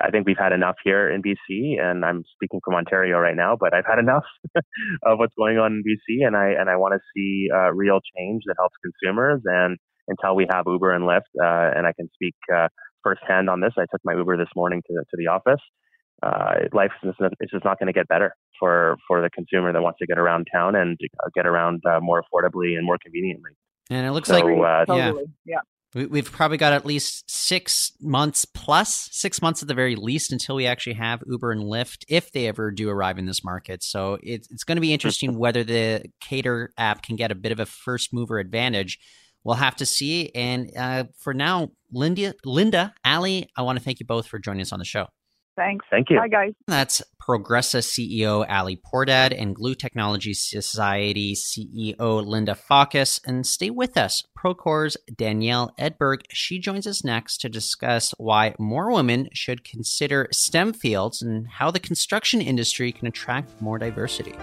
I 0.00 0.10
think 0.10 0.26
we've 0.26 0.38
had 0.38 0.52
enough 0.52 0.76
here 0.84 1.10
in 1.10 1.22
BC, 1.22 1.80
and 1.80 2.04
I'm 2.04 2.24
speaking 2.34 2.60
from 2.64 2.74
Ontario 2.74 3.18
right 3.18 3.36
now, 3.36 3.56
but 3.58 3.74
I've 3.74 3.86
had 3.86 3.98
enough 3.98 4.24
of 5.04 5.18
what's 5.18 5.34
going 5.34 5.58
on 5.58 5.72
in 5.72 5.82
BC, 5.82 6.26
and 6.26 6.36
I 6.36 6.50
and 6.58 6.70
I 6.70 6.76
want 6.76 6.94
to 6.94 7.00
see 7.14 7.48
uh, 7.54 7.72
real 7.72 8.00
change 8.16 8.42
that 8.46 8.56
helps 8.58 8.76
consumers. 8.82 9.42
And 9.44 9.78
until 10.08 10.36
we 10.36 10.46
have 10.50 10.64
Uber 10.66 10.92
and 10.92 11.04
Lyft, 11.04 11.32
uh, 11.40 11.76
and 11.76 11.86
I 11.86 11.92
can 11.92 12.08
speak 12.14 12.34
uh, 12.54 12.68
firsthand 13.02 13.50
on 13.50 13.60
this, 13.60 13.72
I 13.78 13.86
took 13.90 14.00
my 14.04 14.14
Uber 14.14 14.36
this 14.36 14.52
morning 14.56 14.82
to 14.86 14.94
to 14.94 15.16
the 15.16 15.28
office. 15.28 15.60
Uh, 16.22 16.68
life 16.72 16.92
is 17.02 17.14
just 17.50 17.64
not 17.64 17.78
going 17.78 17.88
to 17.88 17.92
get 17.92 18.08
better 18.08 18.34
for 18.58 18.96
for 19.06 19.20
the 19.20 19.30
consumer 19.30 19.72
that 19.72 19.82
wants 19.82 19.98
to 19.98 20.06
get 20.06 20.18
around 20.18 20.46
town 20.52 20.74
and 20.74 20.98
get 21.34 21.46
around 21.46 21.82
uh, 21.86 22.00
more 22.00 22.22
affordably 22.22 22.76
and 22.76 22.86
more 22.86 22.96
conveniently. 23.02 23.50
And 23.90 24.06
it 24.06 24.12
looks 24.12 24.28
so, 24.28 24.34
like 24.34 24.44
uh, 24.44 24.84
totally. 24.86 25.24
yeah. 25.44 25.56
yeah. 25.56 25.60
We've 25.94 26.30
probably 26.30 26.56
got 26.56 26.72
at 26.72 26.84
least 26.84 27.30
six 27.30 27.92
months 28.00 28.44
plus, 28.44 29.08
six 29.12 29.40
months 29.40 29.62
at 29.62 29.68
the 29.68 29.74
very 29.74 29.94
least, 29.94 30.32
until 30.32 30.56
we 30.56 30.66
actually 30.66 30.94
have 30.94 31.22
Uber 31.24 31.52
and 31.52 31.62
Lyft, 31.62 32.04
if 32.08 32.32
they 32.32 32.48
ever 32.48 32.72
do 32.72 32.90
arrive 32.90 33.16
in 33.16 33.26
this 33.26 33.44
market. 33.44 33.84
So 33.84 34.18
it's, 34.22 34.50
it's 34.50 34.64
going 34.64 34.76
to 34.76 34.80
be 34.80 34.92
interesting 34.92 35.38
whether 35.38 35.62
the 35.62 36.04
Kater 36.20 36.72
app 36.76 37.02
can 37.02 37.14
get 37.14 37.30
a 37.30 37.36
bit 37.36 37.52
of 37.52 37.60
a 37.60 37.66
first 37.66 38.12
mover 38.12 38.38
advantage. 38.38 38.98
We'll 39.44 39.56
have 39.56 39.76
to 39.76 39.86
see. 39.86 40.30
And 40.34 40.70
uh, 40.76 41.04
for 41.18 41.32
now, 41.32 41.70
Linda, 41.92 42.34
Linda, 42.44 42.92
Ali, 43.04 43.48
I 43.56 43.62
want 43.62 43.78
to 43.78 43.84
thank 43.84 44.00
you 44.00 44.06
both 44.06 44.26
for 44.26 44.38
joining 44.40 44.62
us 44.62 44.72
on 44.72 44.80
the 44.80 44.84
show. 44.84 45.06
Thanks. 45.56 45.86
Thank 45.90 46.10
you. 46.10 46.18
Bye, 46.18 46.28
guys. 46.28 46.52
That's 46.66 47.02
Progressa 47.22 47.80
CEO 47.80 48.44
Ali 48.48 48.76
Pourdad 48.76 49.40
and 49.40 49.54
Glue 49.54 49.74
Technology 49.74 50.34
Society 50.34 51.34
CEO 51.34 52.26
Linda 52.26 52.54
Fawkes. 52.54 53.20
And 53.24 53.46
stay 53.46 53.70
with 53.70 53.96
us. 53.96 54.24
Procore's 54.36 54.96
Danielle 55.16 55.72
Edberg. 55.78 56.22
She 56.30 56.58
joins 56.58 56.86
us 56.86 57.04
next 57.04 57.38
to 57.38 57.48
discuss 57.48 58.12
why 58.18 58.54
more 58.58 58.92
women 58.92 59.28
should 59.32 59.64
consider 59.64 60.28
STEM 60.32 60.72
fields 60.72 61.22
and 61.22 61.46
how 61.48 61.70
the 61.70 61.80
construction 61.80 62.40
industry 62.40 62.92
can 62.92 63.06
attract 63.06 63.60
more 63.62 63.78
diversity. 63.78 64.34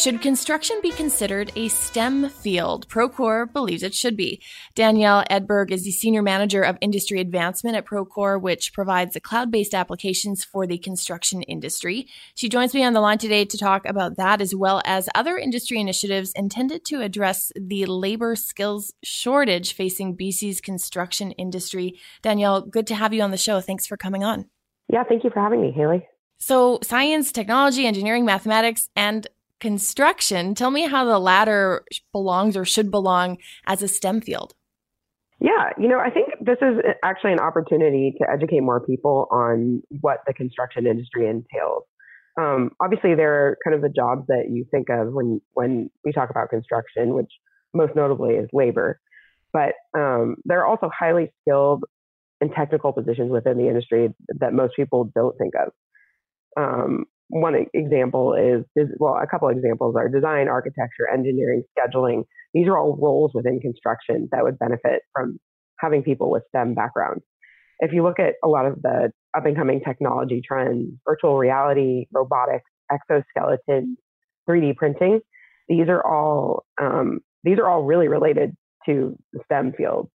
Should 0.00 0.22
construction 0.22 0.78
be 0.82 0.92
considered 0.92 1.52
a 1.56 1.68
STEM 1.68 2.30
field? 2.30 2.88
Procore 2.88 3.52
believes 3.52 3.82
it 3.82 3.92
should 3.92 4.16
be. 4.16 4.40
Danielle 4.74 5.24
Edberg 5.30 5.70
is 5.70 5.84
the 5.84 5.90
Senior 5.90 6.22
Manager 6.22 6.62
of 6.62 6.78
Industry 6.80 7.20
Advancement 7.20 7.76
at 7.76 7.84
Procore, 7.84 8.40
which 8.40 8.72
provides 8.72 9.12
the 9.12 9.20
cloud 9.20 9.50
based 9.50 9.74
applications 9.74 10.42
for 10.42 10.66
the 10.66 10.78
construction 10.78 11.42
industry. 11.42 12.06
She 12.34 12.48
joins 12.48 12.72
me 12.72 12.82
on 12.82 12.94
the 12.94 13.02
line 13.02 13.18
today 13.18 13.44
to 13.44 13.58
talk 13.58 13.84
about 13.84 14.16
that 14.16 14.40
as 14.40 14.54
well 14.54 14.80
as 14.86 15.10
other 15.14 15.36
industry 15.36 15.78
initiatives 15.78 16.32
intended 16.32 16.86
to 16.86 17.02
address 17.02 17.52
the 17.54 17.84
labor 17.84 18.36
skills 18.36 18.94
shortage 19.04 19.74
facing 19.74 20.16
BC's 20.16 20.62
construction 20.62 21.32
industry. 21.32 22.00
Danielle, 22.22 22.62
good 22.62 22.86
to 22.86 22.94
have 22.94 23.12
you 23.12 23.20
on 23.20 23.32
the 23.32 23.36
show. 23.36 23.60
Thanks 23.60 23.86
for 23.86 23.98
coming 23.98 24.24
on. 24.24 24.46
Yeah, 24.88 25.04
thank 25.04 25.24
you 25.24 25.30
for 25.30 25.40
having 25.40 25.60
me, 25.60 25.72
Hayley. 25.72 26.06
So, 26.38 26.78
science, 26.82 27.32
technology, 27.32 27.86
engineering, 27.86 28.24
mathematics, 28.24 28.88
and 28.96 29.28
construction. 29.60 30.54
Tell 30.54 30.70
me 30.70 30.88
how 30.88 31.04
the 31.04 31.18
latter 31.18 31.84
belongs 32.12 32.56
or 32.56 32.64
should 32.64 32.90
belong 32.90 33.38
as 33.66 33.82
a 33.82 33.88
STEM 33.88 34.20
field. 34.22 34.54
Yeah, 35.40 35.70
you 35.78 35.88
know, 35.88 35.98
I 35.98 36.10
think 36.10 36.28
this 36.40 36.58
is 36.60 36.80
actually 37.02 37.32
an 37.32 37.40
opportunity 37.40 38.14
to 38.20 38.30
educate 38.30 38.60
more 38.60 38.80
people 38.80 39.26
on 39.30 39.82
what 40.00 40.18
the 40.26 40.34
construction 40.34 40.86
industry 40.86 41.26
entails. 41.28 41.84
Um, 42.38 42.72
obviously, 42.80 43.14
there 43.14 43.32
are 43.32 43.58
kind 43.64 43.74
of 43.74 43.80
the 43.80 43.88
jobs 43.88 44.26
that 44.28 44.50
you 44.50 44.66
think 44.70 44.88
of 44.90 45.12
when 45.12 45.40
when 45.54 45.90
we 46.04 46.12
talk 46.12 46.30
about 46.30 46.50
construction, 46.50 47.14
which 47.14 47.30
most 47.72 47.96
notably 47.96 48.34
is 48.34 48.48
labor. 48.52 49.00
But 49.52 49.74
um, 49.98 50.36
there 50.44 50.60
are 50.60 50.66
also 50.66 50.90
highly 50.96 51.32
skilled 51.40 51.84
and 52.40 52.52
technical 52.52 52.92
positions 52.92 53.30
within 53.30 53.58
the 53.58 53.68
industry 53.68 54.14
that 54.38 54.52
most 54.52 54.74
people 54.76 55.10
don't 55.14 55.36
think 55.38 55.54
of. 55.54 55.72
Um, 56.56 57.04
one 57.30 57.54
example 57.72 58.34
is, 58.34 58.64
well, 58.98 59.18
a 59.22 59.26
couple 59.26 59.48
examples 59.48 59.94
are 59.96 60.08
design, 60.08 60.48
architecture, 60.48 61.08
engineering, 61.12 61.62
scheduling. 61.78 62.24
These 62.52 62.66
are 62.66 62.76
all 62.76 62.96
roles 63.00 63.30
within 63.34 63.60
construction 63.60 64.28
that 64.32 64.42
would 64.42 64.58
benefit 64.58 65.02
from 65.14 65.38
having 65.78 66.02
people 66.02 66.30
with 66.30 66.42
STEM 66.48 66.74
backgrounds. 66.74 67.22
If 67.78 67.92
you 67.92 68.02
look 68.02 68.18
at 68.18 68.34
a 68.44 68.48
lot 68.48 68.66
of 68.66 68.82
the 68.82 69.12
up 69.36 69.46
and 69.46 69.56
coming 69.56 69.80
technology 69.80 70.42
trends, 70.46 70.92
virtual 71.08 71.38
reality, 71.38 72.06
robotics, 72.12 72.68
exoskeleton, 72.92 73.96
3D 74.48 74.76
printing, 74.76 75.20
these 75.68 75.88
are 75.88 76.04
all 76.04 76.64
um, 76.80 77.20
these 77.44 77.58
are 77.58 77.68
all 77.68 77.84
really 77.84 78.08
related 78.08 78.54
to 78.86 79.16
the 79.32 79.40
STEM 79.44 79.72
field. 79.76 80.10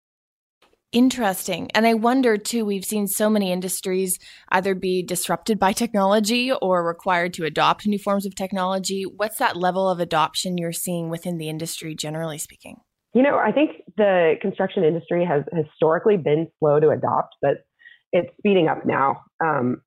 Interesting. 0.94 1.72
And 1.74 1.88
I 1.88 1.94
wonder 1.94 2.38
too, 2.38 2.64
we've 2.64 2.84
seen 2.84 3.08
so 3.08 3.28
many 3.28 3.50
industries 3.50 4.16
either 4.50 4.76
be 4.76 5.02
disrupted 5.02 5.58
by 5.58 5.72
technology 5.72 6.52
or 6.52 6.86
required 6.86 7.34
to 7.34 7.44
adopt 7.44 7.84
new 7.84 7.98
forms 7.98 8.24
of 8.24 8.36
technology. 8.36 9.02
What's 9.02 9.38
that 9.38 9.56
level 9.56 9.88
of 9.88 9.98
adoption 9.98 10.56
you're 10.56 10.70
seeing 10.70 11.10
within 11.10 11.38
the 11.38 11.48
industry, 11.48 11.96
generally 11.96 12.38
speaking? 12.38 12.76
You 13.12 13.24
know, 13.24 13.36
I 13.36 13.50
think 13.50 13.72
the 13.96 14.34
construction 14.40 14.84
industry 14.84 15.24
has 15.24 15.42
historically 15.52 16.16
been 16.16 16.46
slow 16.60 16.78
to 16.78 16.90
adopt, 16.90 17.34
but 17.42 17.64
it's 18.12 18.30
speeding 18.38 18.68
up 18.68 18.86
now. 18.86 19.22
Um, 19.44 19.82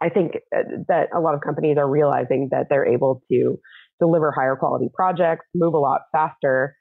I 0.00 0.10
think 0.10 0.34
uh, 0.56 0.62
that 0.86 1.08
a 1.12 1.18
lot 1.18 1.34
of 1.34 1.40
companies 1.40 1.76
are 1.76 1.90
realizing 1.90 2.50
that 2.52 2.68
they're 2.70 2.86
able 2.86 3.20
to 3.32 3.58
deliver 3.98 4.30
higher 4.30 4.54
quality 4.54 4.90
projects, 4.94 5.44
move 5.56 5.74
a 5.74 5.78
lot 5.78 6.02
faster, 6.12 6.76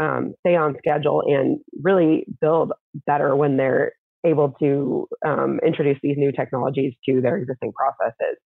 um, 0.00 0.34
stay 0.40 0.56
on 0.56 0.76
schedule 0.78 1.22
and 1.26 1.58
really 1.82 2.26
build 2.40 2.72
better 3.06 3.36
when 3.36 3.56
they're 3.56 3.92
able 4.24 4.54
to 4.60 5.08
um, 5.26 5.58
introduce 5.66 5.98
these 6.02 6.16
new 6.16 6.32
technologies 6.32 6.94
to 7.08 7.20
their 7.20 7.36
existing 7.36 7.72
processes. 7.72 8.38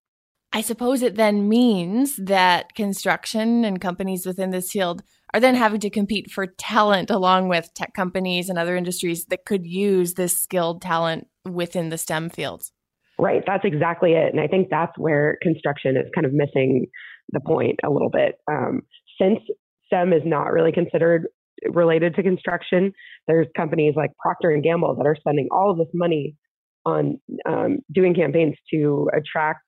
I 0.53 0.63
suppose 0.63 1.03
it 1.03 1.17
then 1.17 1.49
means 1.49 2.17
that 2.17 2.75
construction 2.75 3.65
and 3.65 3.81
companies 3.81 4.25
within 4.25 4.51
this 4.51 4.71
field 4.71 5.03
are 5.35 5.41
then 5.41 5.55
having 5.55 5.81
to 5.81 5.91
compete 5.91 6.31
for 6.31 6.47
talent 6.47 7.11
along 7.11 7.49
with 7.49 7.75
tech 7.75 7.93
companies 7.93 8.49
and 8.49 8.59
other 8.59 8.75
industries 8.75 9.27
that 9.27 9.45
could 9.45 9.67
use 9.67 10.15
this 10.15 10.39
skilled 10.39 10.81
talent 10.81 11.27
within 11.45 11.91
the 11.91 11.99
STEM 11.99 12.31
fields. 12.31 12.73
Right, 13.19 13.43
that's 13.47 13.65
exactly 13.65 14.13
it. 14.13 14.33
And 14.33 14.41
I 14.41 14.47
think 14.47 14.69
that's 14.71 14.97
where 14.97 15.39
construction 15.43 15.97
is 15.97 16.07
kind 16.15 16.27
of 16.27 16.33
missing 16.33 16.87
the 17.31 17.41
point 17.41 17.81
a 17.85 17.91
little 17.91 18.11
bit. 18.11 18.37
Um, 18.51 18.83
since 19.21 19.41
STEM 19.87 20.13
is 20.13 20.23
not 20.25 20.53
really 20.53 20.73
considered 20.73 21.29
related 21.71 22.15
to 22.17 22.23
construction, 22.23 22.93
there's 23.27 23.47
companies 23.57 23.95
like 23.97 24.11
Procter 24.21 24.51
and 24.51 24.63
Gamble 24.63 24.95
that 24.97 25.07
are 25.07 25.17
spending 25.19 25.49
all 25.51 25.71
of 25.71 25.79
this 25.79 25.89
money 25.95 26.37
on 26.85 27.19
um, 27.49 27.79
doing 27.93 28.15
campaigns 28.15 28.55
to 28.73 29.09
attract 29.13 29.63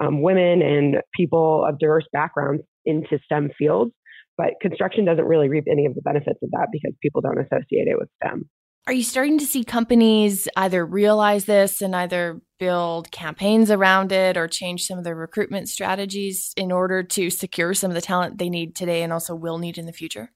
um, 0.00 0.22
women 0.22 0.62
and 0.62 0.96
people 1.14 1.66
of 1.68 1.78
diverse 1.78 2.04
backgrounds 2.12 2.62
into 2.84 3.18
STEM 3.24 3.50
fields. 3.58 3.92
But 4.36 4.54
construction 4.60 5.04
doesn't 5.04 5.24
really 5.24 5.48
reap 5.48 5.64
any 5.70 5.86
of 5.86 5.94
the 5.94 6.02
benefits 6.02 6.38
of 6.42 6.50
that 6.50 6.68
because 6.72 6.92
people 7.00 7.20
don't 7.20 7.38
associate 7.38 7.86
it 7.86 7.96
with 7.98 8.08
STEM. 8.22 8.48
Are 8.86 8.92
you 8.92 9.02
starting 9.02 9.38
to 9.38 9.46
see 9.46 9.64
companies 9.64 10.46
either 10.56 10.84
realize 10.84 11.46
this 11.46 11.80
and 11.80 11.96
either 11.96 12.42
build 12.58 13.10
campaigns 13.10 13.70
around 13.70 14.12
it 14.12 14.36
or 14.36 14.46
change 14.46 14.86
some 14.86 14.98
of 14.98 15.04
their 15.04 15.14
recruitment 15.14 15.70
strategies 15.70 16.52
in 16.56 16.70
order 16.70 17.02
to 17.02 17.30
secure 17.30 17.72
some 17.72 17.90
of 17.90 17.94
the 17.94 18.02
talent 18.02 18.36
they 18.36 18.50
need 18.50 18.76
today 18.76 19.02
and 19.02 19.10
also 19.10 19.34
will 19.34 19.56
need 19.56 19.78
in 19.78 19.86
the 19.86 19.92
future? 19.92 20.32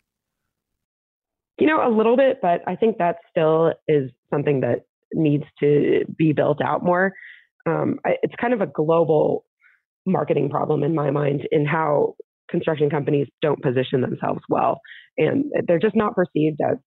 You 1.58 1.66
know, 1.66 1.86
a 1.86 1.90
little 1.94 2.16
bit, 2.16 2.38
but 2.40 2.60
I 2.66 2.76
think 2.76 2.98
that 2.98 3.16
still 3.30 3.72
is 3.88 4.10
something 4.32 4.60
that 4.60 4.82
needs 5.12 5.44
to 5.60 6.04
be 6.16 6.32
built 6.32 6.60
out 6.64 6.84
more. 6.84 7.12
Um, 7.66 7.98
it's 8.22 8.34
kind 8.40 8.54
of 8.54 8.60
a 8.60 8.66
global 8.66 9.44
marketing 10.06 10.50
problem 10.50 10.82
in 10.84 10.94
my 10.94 11.10
mind 11.10 11.42
in 11.50 11.66
how 11.66 12.14
construction 12.50 12.88
companies 12.90 13.26
don't 13.42 13.62
position 13.62 14.00
themselves 14.00 14.40
well, 14.48 14.80
and 15.16 15.46
they're 15.66 15.78
just 15.78 15.96
not 15.96 16.14
perceived 16.14 16.60
as 16.70 16.78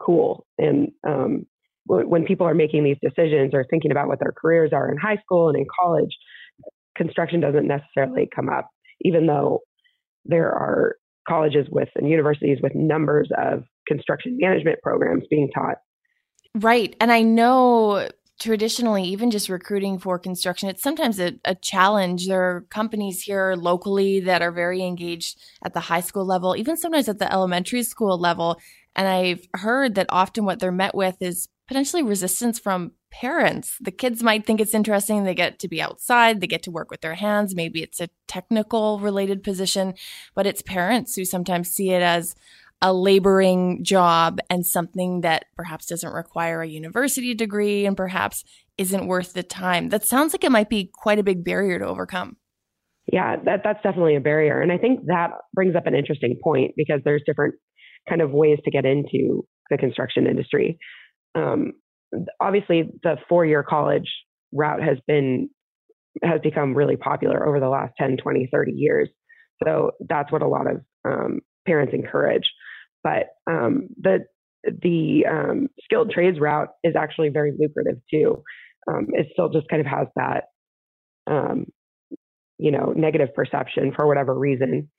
cool. 0.00 0.46
And 0.58 0.88
um, 1.06 1.46
when 1.86 2.24
people 2.24 2.46
are 2.46 2.54
making 2.54 2.84
these 2.84 2.96
decisions 3.02 3.52
or 3.54 3.64
thinking 3.70 3.92
about 3.92 4.08
what 4.08 4.18
their 4.18 4.34
careers 4.36 4.70
are 4.72 4.90
in 4.90 4.98
high 4.98 5.18
school 5.22 5.48
and 5.48 5.56
in 5.56 5.66
college, 5.78 6.10
construction 6.96 7.40
doesn't 7.40 7.68
necessarily 7.68 8.28
come 8.34 8.48
up, 8.48 8.68
even 9.02 9.26
though 9.26 9.60
there 10.24 10.50
are 10.50 10.96
colleges 11.28 11.66
with 11.70 11.88
and 11.94 12.08
universities 12.08 12.58
with 12.62 12.74
numbers 12.74 13.28
of 13.36 13.62
construction 13.86 14.36
management 14.40 14.80
programs 14.82 15.24
being 15.30 15.50
taught. 15.54 15.76
Right. 16.54 16.96
And 17.00 17.12
I 17.12 17.22
know 17.22 18.08
traditionally, 18.38 19.04
even 19.04 19.30
just 19.30 19.48
recruiting 19.48 19.98
for 19.98 20.18
construction, 20.18 20.68
it's 20.68 20.82
sometimes 20.82 21.18
a, 21.18 21.32
a, 21.44 21.54
challenge. 21.54 22.26
There 22.26 22.42
are 22.42 22.66
companies 22.70 23.22
here 23.22 23.54
locally 23.56 24.20
that 24.20 24.42
are 24.42 24.52
very 24.52 24.82
engaged 24.82 25.38
at 25.64 25.72
the 25.72 25.80
high 25.80 26.00
school 26.00 26.26
level, 26.26 26.56
even 26.56 26.76
sometimes 26.76 27.08
at 27.08 27.18
the 27.18 27.32
elementary 27.32 27.82
school 27.82 28.18
level. 28.18 28.60
And 28.94 29.08
I've 29.08 29.46
heard 29.54 29.94
that 29.94 30.06
often 30.10 30.44
what 30.44 30.60
they're 30.60 30.72
met 30.72 30.94
with 30.94 31.16
is 31.20 31.48
potentially 31.66 32.02
resistance 32.02 32.58
from 32.58 32.92
parents. 33.10 33.78
The 33.80 33.90
kids 33.90 34.22
might 34.22 34.44
think 34.46 34.60
it's 34.60 34.74
interesting. 34.74 35.24
They 35.24 35.34
get 35.34 35.58
to 35.60 35.68
be 35.68 35.80
outside, 35.80 36.40
they 36.40 36.46
get 36.46 36.62
to 36.64 36.70
work 36.70 36.90
with 36.90 37.00
their 37.00 37.14
hands. 37.14 37.54
Maybe 37.54 37.82
it's 37.82 38.00
a 38.00 38.10
technical 38.28 38.98
related 39.00 39.42
position, 39.42 39.94
but 40.34 40.46
it's 40.46 40.62
parents 40.62 41.16
who 41.16 41.24
sometimes 41.24 41.70
see 41.70 41.90
it 41.90 42.02
as 42.02 42.34
a 42.82 42.92
laboring 42.92 43.82
job 43.82 44.38
and 44.50 44.66
something 44.66 45.22
that 45.22 45.46
perhaps 45.56 45.86
doesn't 45.86 46.12
require 46.12 46.60
a 46.60 46.68
university 46.68 47.34
degree 47.34 47.86
and 47.86 47.96
perhaps 47.96 48.44
isn't 48.76 49.06
worth 49.06 49.32
the 49.32 49.42
time. 49.42 49.88
That 49.88 50.04
sounds 50.04 50.32
like 50.32 50.44
it 50.44 50.52
might 50.52 50.68
be 50.68 50.90
quite 50.92 51.18
a 51.18 51.22
big 51.22 51.44
barrier 51.44 51.78
to 51.78 51.86
overcome. 51.86 52.36
Yeah, 53.10 53.36
that, 53.44 53.60
that's 53.64 53.82
definitely 53.82 54.16
a 54.16 54.20
barrier. 54.20 54.60
And 54.60 54.72
I 54.72 54.78
think 54.78 55.06
that 55.06 55.30
brings 55.54 55.76
up 55.76 55.86
an 55.86 55.94
interesting 55.94 56.38
point 56.42 56.72
because 56.76 57.00
there's 57.04 57.22
different 57.24 57.54
kind 58.08 58.20
of 58.20 58.32
ways 58.32 58.58
to 58.64 58.70
get 58.70 58.84
into 58.84 59.46
the 59.70 59.78
construction 59.78 60.26
industry. 60.26 60.78
Um, 61.34 61.72
obviously, 62.40 62.90
the 63.02 63.16
four 63.28 63.46
year 63.46 63.62
college 63.62 64.08
route 64.52 64.82
has 64.82 64.98
been 65.06 65.48
has 66.22 66.40
become 66.42 66.74
really 66.74 66.96
popular 66.96 67.46
over 67.46 67.60
the 67.60 67.68
last 67.68 67.92
10, 67.98 68.16
20, 68.16 68.48
30 68.50 68.72
years. 68.72 69.08
So 69.62 69.92
that's 70.08 70.32
what 70.32 70.42
a 70.42 70.48
lot 70.48 70.66
of 70.66 70.80
um, 71.04 71.40
parents 71.66 71.92
encourage. 71.94 72.44
But 73.06 73.28
um, 73.48 73.88
the 74.00 74.24
the 74.64 75.26
um, 75.30 75.68
skilled 75.84 76.10
trades 76.10 76.40
route 76.40 76.70
is 76.82 76.96
actually 76.96 77.28
very 77.28 77.52
lucrative 77.56 78.00
too. 78.12 78.42
Um, 78.90 79.06
it 79.12 79.28
still 79.32 79.48
just 79.48 79.68
kind 79.68 79.80
of 79.80 79.86
has 79.86 80.08
that, 80.16 80.44
um, 81.28 81.66
you 82.58 82.72
know, 82.72 82.92
negative 82.96 83.32
perception 83.32 83.92
for 83.94 84.08
whatever 84.08 84.36
reason. 84.36 84.90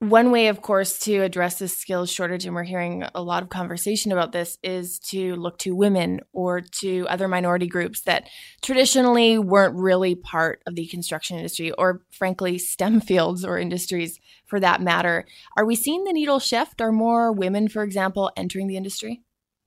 One 0.00 0.30
way, 0.30 0.48
of 0.48 0.60
course, 0.60 0.98
to 1.00 1.22
address 1.22 1.58
this 1.58 1.74
skills 1.74 2.10
shortage, 2.10 2.44
and 2.44 2.54
we're 2.54 2.64
hearing 2.64 3.04
a 3.14 3.22
lot 3.22 3.42
of 3.42 3.48
conversation 3.48 4.12
about 4.12 4.30
this, 4.30 4.58
is 4.62 4.98
to 5.10 5.36
look 5.36 5.58
to 5.60 5.74
women 5.74 6.20
or 6.34 6.60
to 6.80 7.06
other 7.08 7.28
minority 7.28 7.66
groups 7.66 8.02
that 8.02 8.28
traditionally 8.60 9.38
weren't 9.38 9.74
really 9.74 10.14
part 10.14 10.60
of 10.66 10.74
the 10.74 10.86
construction 10.86 11.38
industry, 11.38 11.72
or 11.72 12.02
frankly, 12.10 12.58
STEM 12.58 13.00
fields 13.08 13.42
or 13.42 13.58
industries 13.58 14.18
for 14.44 14.60
that 14.60 14.82
matter. 14.82 15.24
Are 15.56 15.64
we 15.64 15.74
seeing 15.74 16.04
the 16.04 16.12
needle 16.12 16.40
shift? 16.40 16.82
Are 16.82 16.92
more 16.92 17.32
women, 17.32 17.66
for 17.66 17.82
example, 17.82 18.30
entering 18.36 18.66
the 18.66 18.76
industry? 18.76 19.22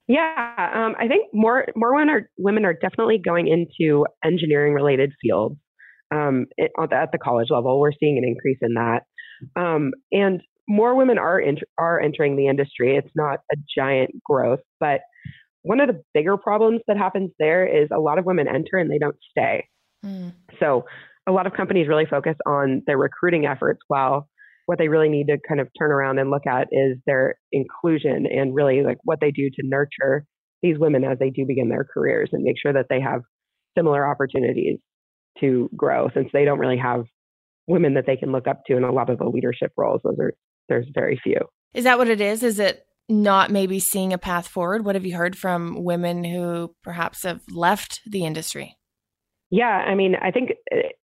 Yeah, 0.07 0.71
um, 0.75 0.95
I 0.99 1.07
think 1.07 1.33
more 1.33 1.65
more 1.75 1.95
women 1.95 2.09
are 2.09 2.29
women 2.37 2.65
are 2.65 2.73
definitely 2.73 3.19
going 3.23 3.47
into 3.47 4.05
engineering 4.23 4.73
related 4.73 5.11
fields 5.21 5.55
um, 6.11 6.47
at 6.59 7.11
the 7.11 7.17
college 7.17 7.49
level. 7.49 7.79
We're 7.79 7.93
seeing 7.99 8.17
an 8.17 8.23
increase 8.23 8.57
in 8.61 8.73
that. 8.75 9.01
Um, 9.55 9.91
and 10.11 10.41
more 10.67 10.95
women 10.95 11.17
are 11.17 11.41
ent- 11.41 11.63
are 11.77 11.99
entering 11.99 12.35
the 12.35 12.47
industry. 12.47 12.95
It's 12.95 13.15
not 13.15 13.39
a 13.51 13.55
giant 13.75 14.11
growth, 14.23 14.59
but 14.79 15.01
one 15.63 15.79
of 15.79 15.87
the 15.87 16.01
bigger 16.13 16.37
problems 16.37 16.81
that 16.87 16.97
happens 16.97 17.31
there 17.39 17.65
is 17.65 17.89
a 17.91 17.99
lot 17.99 18.17
of 18.17 18.25
women 18.25 18.47
enter 18.47 18.77
and 18.77 18.89
they 18.89 18.99
don't 18.99 19.17
stay. 19.31 19.67
Mm. 20.05 20.33
So 20.59 20.85
a 21.27 21.31
lot 21.31 21.47
of 21.47 21.53
companies 21.53 21.87
really 21.87 22.05
focus 22.05 22.35
on 22.45 22.83
their 22.87 22.97
recruiting 22.97 23.45
efforts 23.45 23.81
while 23.87 24.27
what 24.65 24.77
they 24.77 24.87
really 24.87 25.09
need 25.09 25.27
to 25.27 25.37
kind 25.47 25.59
of 25.59 25.67
turn 25.77 25.91
around 25.91 26.19
and 26.19 26.29
look 26.29 26.45
at 26.47 26.67
is 26.71 26.97
their 27.05 27.35
inclusion 27.51 28.25
and 28.27 28.53
really 28.53 28.83
like 28.83 28.97
what 29.03 29.19
they 29.19 29.31
do 29.31 29.49
to 29.49 29.61
nurture 29.63 30.25
these 30.61 30.77
women 30.77 31.03
as 31.03 31.17
they 31.19 31.29
do 31.29 31.45
begin 31.45 31.69
their 31.69 31.85
careers 31.91 32.29
and 32.31 32.43
make 32.43 32.55
sure 32.61 32.73
that 32.73 32.85
they 32.89 33.01
have 33.01 33.21
similar 33.77 34.07
opportunities 34.07 34.77
to 35.39 35.69
grow 35.75 36.09
since 36.13 36.29
they 36.33 36.45
don't 36.45 36.59
really 36.59 36.77
have 36.77 37.05
women 37.69 37.93
that 37.93 38.05
they 38.05 38.17
can 38.17 38.31
look 38.31 38.47
up 38.47 38.65
to 38.65 38.75
in 38.75 38.83
a 38.83 38.91
lot 38.91 39.09
of 39.09 39.19
the 39.19 39.29
leadership 39.29 39.71
roles. 39.77 40.01
Those 40.03 40.17
are 40.19 40.33
there's 40.67 40.87
very 40.93 41.19
few. 41.23 41.37
Is 41.73 41.83
that 41.83 41.97
what 41.97 42.09
it 42.09 42.19
is? 42.19 42.43
Is 42.43 42.59
it 42.59 42.83
not 43.07 43.51
maybe 43.51 43.79
seeing 43.79 44.11
a 44.11 44.17
path 44.17 44.47
forward? 44.47 44.83
What 44.85 44.95
have 44.95 45.05
you 45.05 45.15
heard 45.15 45.37
from 45.37 45.83
women 45.83 46.23
who 46.23 46.75
perhaps 46.83 47.23
have 47.23 47.41
left 47.49 48.01
the 48.05 48.25
industry? 48.25 48.75
Yeah, 49.51 49.65
I 49.65 49.95
mean, 49.95 50.15
I 50.21 50.29
think 50.29 50.51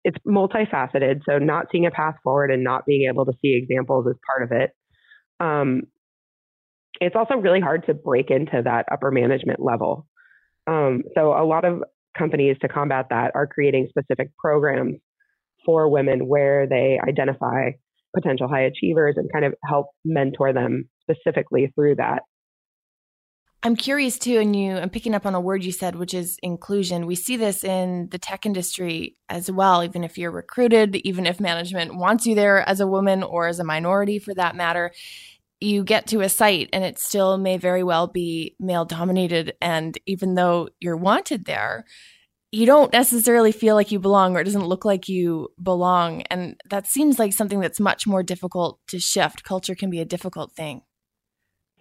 it's 0.03 0.17
multifaceted. 0.27 1.21
So, 1.27 1.39
not 1.39 1.67
seeing 1.71 1.87
a 1.87 1.91
path 1.91 2.15
forward 2.23 2.51
and 2.51 2.63
not 2.63 2.85
being 2.85 3.09
able 3.09 3.25
to 3.25 3.33
see 3.41 3.55
examples 3.55 4.05
is 4.07 4.15
part 4.27 4.43
of 4.43 4.51
it. 4.51 4.71
Um, 5.39 5.83
it's 7.01 7.15
also 7.15 7.35
really 7.35 7.59
hard 7.59 7.85
to 7.87 7.93
break 7.95 8.29
into 8.29 8.61
that 8.63 8.85
upper 8.91 9.09
management 9.09 9.59
level. 9.59 10.07
Um, 10.67 11.03
so, 11.15 11.33
a 11.33 11.45
lot 11.45 11.65
of 11.65 11.83
companies 12.15 12.57
to 12.61 12.67
combat 12.67 13.07
that 13.09 13.31
are 13.33 13.47
creating 13.47 13.87
specific 13.89 14.29
programs 14.37 14.97
for 15.65 15.89
women 15.89 16.27
where 16.27 16.67
they 16.67 16.99
identify 17.07 17.71
potential 18.15 18.47
high 18.47 18.61
achievers 18.63 19.15
and 19.17 19.31
kind 19.31 19.45
of 19.45 19.53
help 19.67 19.87
mentor 20.03 20.53
them 20.53 20.89
specifically 21.01 21.71
through 21.75 21.95
that. 21.95 22.23
I'm 23.65 23.75
curious 23.75 24.19
too, 24.19 24.37
and 24.37 24.55
you, 24.55 24.77
I'm 24.77 24.91
picking 24.91 25.15
up 25.15 25.25
on 25.25 25.33
a 25.33 25.41
word 25.41 25.63
you 25.63 25.71
said, 25.71 25.95
which 25.95 26.13
is 26.13 26.37
inclusion. 26.43 27.07
We 27.07 27.15
see 27.15 27.35
this 27.35 27.63
in 27.63 28.09
the 28.11 28.19
tech 28.19 28.45
industry 28.45 29.17
as 29.27 29.51
well, 29.51 29.83
even 29.83 30.03
if 30.03 30.19
you're 30.19 30.29
recruited, 30.29 30.95
even 30.97 31.25
if 31.25 31.39
management 31.39 31.95
wants 31.95 32.27
you 32.27 32.35
there 32.35 32.67
as 32.69 32.79
a 32.79 32.85
woman 32.85 33.23
or 33.23 33.47
as 33.47 33.59
a 33.59 33.63
minority 33.63 34.19
for 34.19 34.35
that 34.35 34.55
matter. 34.55 34.91
You 35.59 35.83
get 35.83 36.05
to 36.07 36.21
a 36.21 36.29
site 36.29 36.69
and 36.73 36.83
it 36.83 36.99
still 36.99 37.39
may 37.39 37.57
very 37.57 37.81
well 37.81 38.05
be 38.05 38.55
male 38.59 38.85
dominated. 38.85 39.55
And 39.61 39.97
even 40.05 40.35
though 40.35 40.69
you're 40.79 40.95
wanted 40.95 41.45
there, 41.45 41.85
you 42.55 42.65
don't 42.65 42.93
necessarily 42.93 43.51
feel 43.51 43.75
like 43.75 43.91
you 43.91 43.99
belong 43.99 44.35
or 44.35 44.39
it 44.39 44.45
doesn't 44.45 44.65
look 44.65 44.85
like 44.85 45.09
you 45.09 45.49
belong. 45.61 46.21
And 46.31 46.55
that 46.69 46.87
seems 46.87 47.19
like 47.19 47.33
something 47.33 47.59
that's 47.59 47.81
much 47.81 48.07
more 48.07 48.23
difficult 48.23 48.79
to 48.87 48.97
shift. 48.97 49.43
Culture 49.43 49.75
can 49.75 49.89
be 49.89 49.99
a 49.99 50.05
difficult 50.05 50.53
thing. 50.53 50.81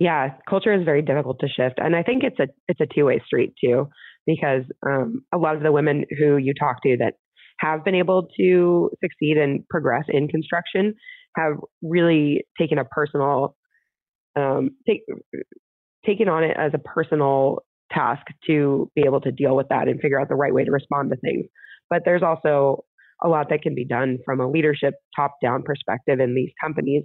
Yeah, 0.00 0.30
culture 0.50 0.74
is 0.74 0.84
very 0.84 1.00
difficult 1.00 1.38
to 1.40 1.48
shift. 1.48 1.76
And 1.78 1.94
I 1.94 2.02
think 2.02 2.24
it's 2.24 2.40
a 2.40 2.48
it's 2.66 2.80
a 2.80 2.92
two 2.92 3.04
way 3.04 3.22
street 3.24 3.54
too, 3.62 3.88
because 4.26 4.62
um, 4.84 5.22
a 5.32 5.38
lot 5.38 5.54
of 5.54 5.62
the 5.62 5.70
women 5.70 6.06
who 6.18 6.38
you 6.38 6.52
talk 6.58 6.82
to 6.82 6.96
that 6.98 7.14
have 7.60 7.84
been 7.84 7.94
able 7.94 8.26
to 8.36 8.90
succeed 9.00 9.36
and 9.36 9.64
progress 9.68 10.04
in 10.08 10.26
construction 10.26 10.94
have 11.36 11.52
really 11.82 12.44
taken 12.58 12.78
a 12.78 12.84
personal 12.84 13.54
um, 14.34 14.70
take, 14.88 15.02
taken 16.04 16.28
on 16.28 16.42
it 16.42 16.56
as 16.58 16.72
a 16.74 16.78
personal 16.78 17.60
task 17.94 18.22
to 18.46 18.90
be 18.94 19.02
able 19.06 19.20
to 19.20 19.32
deal 19.32 19.56
with 19.56 19.68
that 19.68 19.88
and 19.88 20.00
figure 20.00 20.20
out 20.20 20.28
the 20.28 20.34
right 20.34 20.52
way 20.52 20.64
to 20.64 20.70
respond 20.70 21.10
to 21.10 21.16
things. 21.16 21.46
But 21.88 22.02
there's 22.04 22.22
also 22.22 22.84
a 23.22 23.28
lot 23.28 23.48
that 23.50 23.62
can 23.62 23.74
be 23.74 23.84
done 23.84 24.18
from 24.24 24.40
a 24.40 24.50
leadership 24.50 24.94
top 25.14 25.36
down 25.42 25.62
perspective 25.62 26.20
in 26.20 26.34
these 26.34 26.50
companies 26.62 27.04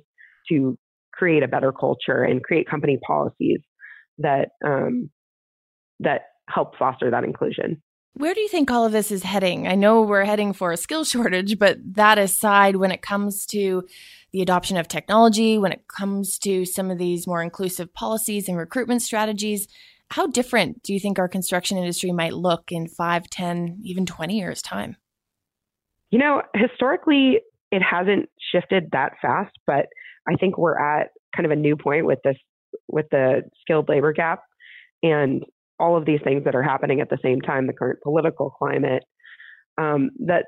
to 0.49 0.77
create 1.13 1.43
a 1.43 1.47
better 1.47 1.71
culture 1.71 2.23
and 2.23 2.43
create 2.43 2.69
company 2.69 2.97
policies 3.05 3.59
that 4.17 4.49
um, 4.65 5.09
that 5.99 6.21
help 6.47 6.77
foster 6.77 7.11
that 7.11 7.23
inclusion. 7.23 7.81
Where 8.13 8.33
do 8.33 8.41
you 8.41 8.47
think 8.47 8.71
all 8.71 8.85
of 8.85 8.91
this 8.91 9.11
is 9.11 9.23
heading? 9.23 9.67
I 9.67 9.75
know 9.75 10.01
we're 10.01 10.25
heading 10.25 10.53
for 10.53 10.71
a 10.71 10.77
skill 10.77 11.03
shortage, 11.05 11.59
but 11.59 11.77
that 11.93 12.17
aside, 12.17 12.77
when 12.77 12.91
it 12.91 13.01
comes 13.01 13.45
to 13.47 13.83
the 14.33 14.41
adoption 14.41 14.77
of 14.77 14.87
technology, 14.87 15.57
when 15.57 15.71
it 15.71 15.87
comes 15.87 16.37
to 16.39 16.65
some 16.65 16.91
of 16.91 16.97
these 16.97 17.27
more 17.27 17.41
inclusive 17.41 17.93
policies 17.93 18.47
and 18.47 18.57
recruitment 18.57 19.01
strategies, 19.01 19.67
how 20.11 20.27
different 20.27 20.81
do 20.83 20.93
you 20.93 20.99
think 20.99 21.19
our 21.19 21.27
construction 21.27 21.77
industry 21.77 22.11
might 22.11 22.33
look 22.33 22.71
in 22.71 22.87
5, 22.87 23.29
10, 23.29 23.81
even 23.83 24.05
20 24.05 24.37
years' 24.37 24.61
time? 24.61 24.97
You 26.09 26.19
know, 26.19 26.41
historically, 26.55 27.39
it 27.71 27.81
hasn't 27.81 28.29
shifted 28.51 28.89
that 28.91 29.13
fast, 29.21 29.55
but 29.67 29.85
I 30.27 30.35
think 30.35 30.57
we're 30.57 30.79
at 30.79 31.09
kind 31.35 31.45
of 31.45 31.51
a 31.51 31.55
new 31.55 31.75
point 31.75 32.05
with 32.05 32.19
this, 32.23 32.37
with 32.87 33.05
the 33.11 33.43
skilled 33.61 33.87
labor 33.87 34.11
gap 34.11 34.41
and 35.03 35.43
all 35.79 35.95
of 35.95 36.05
these 36.05 36.19
things 36.23 36.43
that 36.43 36.55
are 36.55 36.63
happening 36.63 36.99
at 37.01 37.09
the 37.09 37.19
same 37.23 37.39
time, 37.41 37.67
the 37.67 37.73
current 37.73 37.99
political 38.01 38.49
climate, 38.49 39.03
um, 39.77 40.09
that 40.25 40.45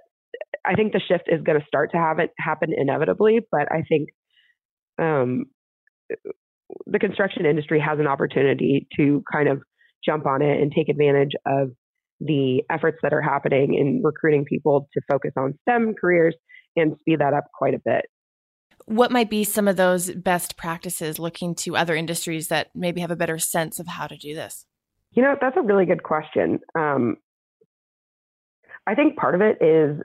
I 0.66 0.74
think 0.74 0.92
the 0.92 1.00
shift 1.00 1.26
is 1.28 1.42
going 1.44 1.60
to 1.60 1.66
start 1.68 1.92
to 1.92 1.98
have 1.98 2.20
it 2.20 2.32
happen 2.38 2.74
inevitably, 2.76 3.40
but 3.52 3.72
I 3.72 3.84
think 3.88 4.10
um, 5.00 5.46
the 6.86 7.00
construction 7.00 7.46
industry 7.46 7.80
has 7.80 8.00
an 8.00 8.08
opportunity 8.08 8.88
to 8.98 9.24
kind 9.32 9.48
of 9.48 9.62
jump 10.04 10.26
on 10.26 10.42
it 10.42 10.62
and 10.62 10.72
take 10.72 10.90
advantage 10.90 11.32
of 11.46 11.70
the 12.20 12.64
efforts 12.70 13.00
that 13.02 13.14
are 13.14 13.22
happening 13.22 13.74
in 13.74 14.02
recruiting 14.04 14.46
people 14.46 14.88
to 14.94 15.02
focus 15.10 15.32
on 15.38 15.58
STEM 15.62 15.96
careers 16.00 16.36
and 16.76 16.96
speed 17.00 17.20
that 17.20 17.34
up 17.34 17.46
quite 17.54 17.74
a 17.74 17.82
bit. 17.84 18.06
What 18.86 19.12
might 19.12 19.30
be 19.30 19.44
some 19.44 19.68
of 19.68 19.76
those 19.76 20.12
best 20.12 20.58
practices 20.58 21.20
looking 21.20 21.56
to 21.56 21.76
other 21.76 21.96
industries 21.96 22.48
that 22.48 22.70
maybe 22.76 23.02
have 23.02 23.12
a 23.12 23.16
better 23.16 23.38
sense 23.38 23.80
of 23.80 23.88
how 23.88 24.08
to 24.08 24.18
do 24.18 24.36
this? 24.36 24.66
You 25.12 25.24
know, 25.24 25.36
that's 25.40 25.58
a 25.58 25.62
really 25.62 25.86
good 25.86 26.04
question. 26.04 26.60
Um, 26.78 27.18
I 28.88 28.96
think 28.96 29.18
part 29.18 29.36
of 29.36 29.42
it 29.42 29.62
is 29.62 30.02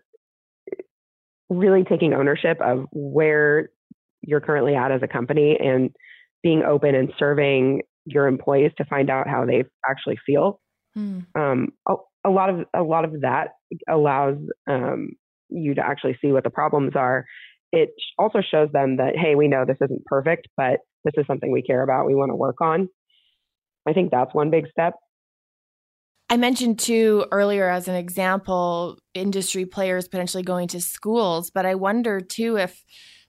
really 1.49 1.85
taking 1.85 2.13
ownership 2.13 2.61
of 2.61 2.87
where 2.93 3.71
you're 4.23 4.41
currently 4.41 4.75
at 4.75 4.91
as 4.91 5.03
a 5.03 5.09
company 5.09 5.57
and 5.59 5.91
being 6.43 6.63
open 6.63 6.95
and 6.95 7.13
serving 7.19 7.83
your 8.05 8.27
employees 8.27 8.73
to 8.79 8.85
find 8.85 9.11
out 9.11 9.29
how 9.29 9.45
they 9.45 9.65
actually 9.89 10.19
feel. 10.25 10.61
Mm. 10.97 11.27
Um, 11.35 11.69
a, 11.89 11.95
a, 12.25 12.31
lot 12.31 12.51
of 12.51 12.61
a 12.75 12.83
lot 12.83 13.05
of 13.05 13.21
that 13.23 13.49
allows 13.89 14.37
um, 14.67 15.11
you 15.49 15.75
to 15.75 15.85
actually 15.85 16.17
see 16.23 16.33
what 16.33 16.45
the 16.45 16.51
problems 16.51 16.93
are. 16.95 17.27
It 17.73 17.91
also 18.19 18.41
shows 18.41 18.71
them 18.73 18.97
that 18.99 19.17
hey, 19.17 19.35
we 19.35 19.49
know 19.49 19.65
this 19.67 19.79
isn't 19.83 20.05
perfect, 20.07 20.49
but 20.57 20.81
this 21.05 21.15
is 21.17 21.27
something 21.27 21.51
we 21.51 21.63
care 21.63 21.83
about. 21.83 22.07
We 22.07 22.15
want 22.15 22.31
to 22.31 22.37
work 22.37 22.61
on. 22.61 22.89
I 23.87 23.93
think 23.93 24.11
that's 24.11 24.35
one 24.35 24.51
big 24.51 24.69
step. 24.71 24.95
I 26.29 26.37
mentioned 26.37 26.81
too 26.81 27.27
earlier 27.31 27.69
as 27.69 27.87
an 27.87 27.95
example, 27.95 28.99
industry 29.15 29.65
players 29.65 30.09
potentially 30.09 30.43
going 30.43 30.67
to 30.69 30.81
schools, 30.81 31.51
but 31.51 31.65
I 31.65 31.77
wonder 31.77 32.21
too 32.21 32.57
if 32.57 32.83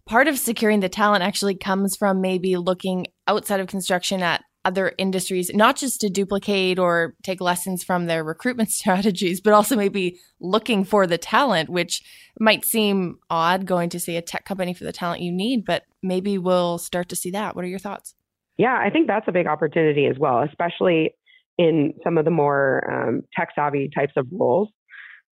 part 0.07 0.27
of 0.27 0.39
securing 0.39 0.79
the 0.79 0.89
talent 0.89 1.23
actually 1.23 1.55
comes 1.55 1.95
from 1.95 2.21
maybe 2.21 2.55
looking 2.57 3.07
outside 3.27 3.59
of 3.59 3.67
construction 3.67 4.23
at 4.23 4.43
other 4.65 4.93
industries, 4.97 5.51
not 5.53 5.77
just 5.77 6.01
to 6.01 6.09
duplicate 6.09 6.79
or 6.79 7.15
take 7.23 7.39
lessons 7.39 7.83
from 7.83 8.05
their 8.05 8.23
recruitment 8.23 8.69
strategies, 8.71 9.39
but 9.39 9.53
also 9.53 9.75
maybe 9.75 10.17
looking 10.39 10.83
for 10.83 11.07
the 11.07 11.17
talent, 11.17 11.69
which 11.69 12.01
might 12.39 12.65
seem 12.65 13.17
odd 13.29 13.65
going 13.65 13.89
to 13.89 13.99
say 13.99 14.17
a 14.17 14.21
tech 14.21 14.45
company 14.45 14.73
for 14.73 14.83
the 14.83 14.91
talent 14.91 15.21
you 15.21 15.31
need, 15.31 15.63
but 15.65 15.83
maybe 16.03 16.37
we'll 16.37 16.77
start 16.77 17.09
to 17.09 17.15
see 17.15 17.31
that. 17.31 17.55
What 17.55 17.63
are 17.63 17.69
your 17.69 17.79
thoughts? 17.79 18.13
Yeah, 18.57 18.77
I 18.77 18.89
think 18.89 19.07
that's 19.07 19.27
a 19.27 19.31
big 19.31 19.47
opportunity 19.47 20.07
as 20.07 20.17
well, 20.17 20.41
especially 20.41 21.15
in 21.57 21.93
some 22.03 22.17
of 22.17 22.25
the 22.25 22.31
more 22.31 22.83
um, 22.91 23.21
tech 23.37 23.49
savvy 23.55 23.89
types 23.95 24.13
of 24.17 24.27
roles. 24.31 24.69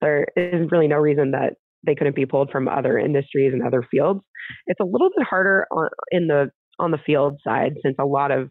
There 0.02 0.28
is 0.36 0.70
really 0.72 0.88
no 0.88 0.98
reason 0.98 1.32
that 1.32 1.54
they 1.86 1.95
couldn't 1.95 2.15
be 2.15 2.26
pulled 2.26 2.52
from 2.52 2.67
other 2.67 2.98
industries 2.98 3.54
and 3.54 3.65
other 3.65 3.86
fields. 3.89 4.21
It's 4.67 4.80
a 4.80 4.86
little 4.86 5.10
bit 5.15 5.26
harder 5.28 5.65
on, 5.71 5.89
in 6.12 6.28
the 6.28 6.52
on 6.80 6.91
the 6.91 6.98
field 7.06 7.39
side 7.43 7.74
since 7.84 7.95
a 8.00 8.06
lot 8.06 8.32
of 8.32 8.50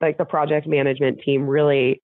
like 0.00 0.18
the 0.18 0.24
project 0.24 0.66
management 0.66 1.20
team 1.24 1.46
really 1.46 2.02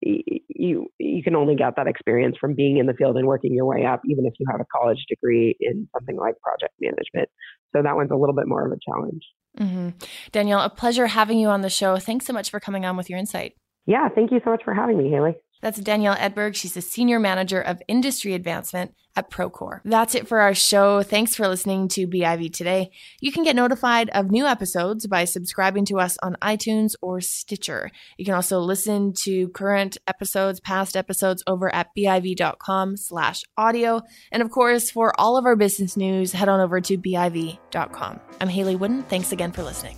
you 0.00 0.86
you 0.98 1.22
can 1.22 1.34
only 1.34 1.56
get 1.56 1.74
that 1.76 1.86
experience 1.86 2.36
from 2.40 2.54
being 2.54 2.76
in 2.76 2.86
the 2.86 2.94
field 2.94 3.16
and 3.16 3.26
working 3.26 3.52
your 3.52 3.66
way 3.66 3.84
up 3.84 4.00
even 4.04 4.24
if 4.24 4.34
you 4.38 4.46
have 4.50 4.60
a 4.60 4.64
college 4.76 4.98
degree 5.08 5.56
in 5.60 5.88
something 5.94 6.16
like 6.16 6.34
project 6.40 6.74
management 6.80 7.28
so 7.74 7.82
that 7.82 7.94
one's 7.94 8.10
a 8.10 8.16
little 8.16 8.34
bit 8.34 8.46
more 8.46 8.66
of 8.66 8.72
a 8.72 8.76
challenge 8.84 9.22
mm-hmm. 9.58 9.88
danielle 10.32 10.60
a 10.60 10.70
pleasure 10.70 11.08
having 11.08 11.38
you 11.38 11.48
on 11.48 11.60
the 11.60 11.70
show 11.70 11.96
thanks 11.98 12.26
so 12.26 12.32
much 12.32 12.50
for 12.50 12.58
coming 12.58 12.84
on 12.84 12.96
with 12.96 13.08
your 13.08 13.18
insight 13.18 13.54
yeah, 13.86 14.08
thank 14.14 14.30
you 14.30 14.40
so 14.44 14.50
much 14.50 14.62
for 14.64 14.74
having 14.74 14.96
me, 14.96 15.10
Hayley. 15.10 15.34
That's 15.62 15.78
Danielle 15.78 16.16
Edberg. 16.16 16.54
She's 16.54 16.74
the 16.74 16.82
Senior 16.82 17.18
Manager 17.18 17.60
of 17.60 17.80
Industry 17.88 18.34
Advancement 18.34 18.94
at 19.14 19.30
Procore. 19.30 19.80
That's 19.84 20.14
it 20.14 20.26
for 20.26 20.40
our 20.40 20.54
show. 20.54 21.02
Thanks 21.02 21.34
for 21.34 21.46
listening 21.46 21.88
to 21.88 22.06
BIV 22.06 22.52
today. 22.52 22.90
You 23.20 23.30
can 23.30 23.44
get 23.44 23.56
notified 23.56 24.10
of 24.10 24.30
new 24.30 24.46
episodes 24.46 25.06
by 25.06 25.24
subscribing 25.24 25.84
to 25.86 26.00
us 26.00 26.18
on 26.22 26.36
iTunes 26.42 26.94
or 27.00 27.20
Stitcher. 27.20 27.90
You 28.16 28.24
can 28.24 28.34
also 28.34 28.58
listen 28.58 29.12
to 29.18 29.48
current 29.48 29.98
episodes, 30.06 30.60
past 30.60 30.96
episodes 30.96 31.42
over 31.46 31.72
at 31.74 31.88
biv.com 31.96 32.96
slash 32.96 33.42
audio. 33.56 34.02
And 34.30 34.42
of 34.42 34.50
course, 34.50 34.90
for 34.90 35.18
all 35.20 35.36
of 35.36 35.46
our 35.46 35.56
business 35.56 35.96
news, 35.96 36.32
head 36.32 36.48
on 36.48 36.60
over 36.60 36.80
to 36.80 36.98
biv.com. 36.98 38.20
I'm 38.40 38.48
Hayley 38.48 38.76
Woodin. 38.76 39.02
Thanks 39.04 39.32
again 39.32 39.52
for 39.52 39.62
listening. 39.62 39.96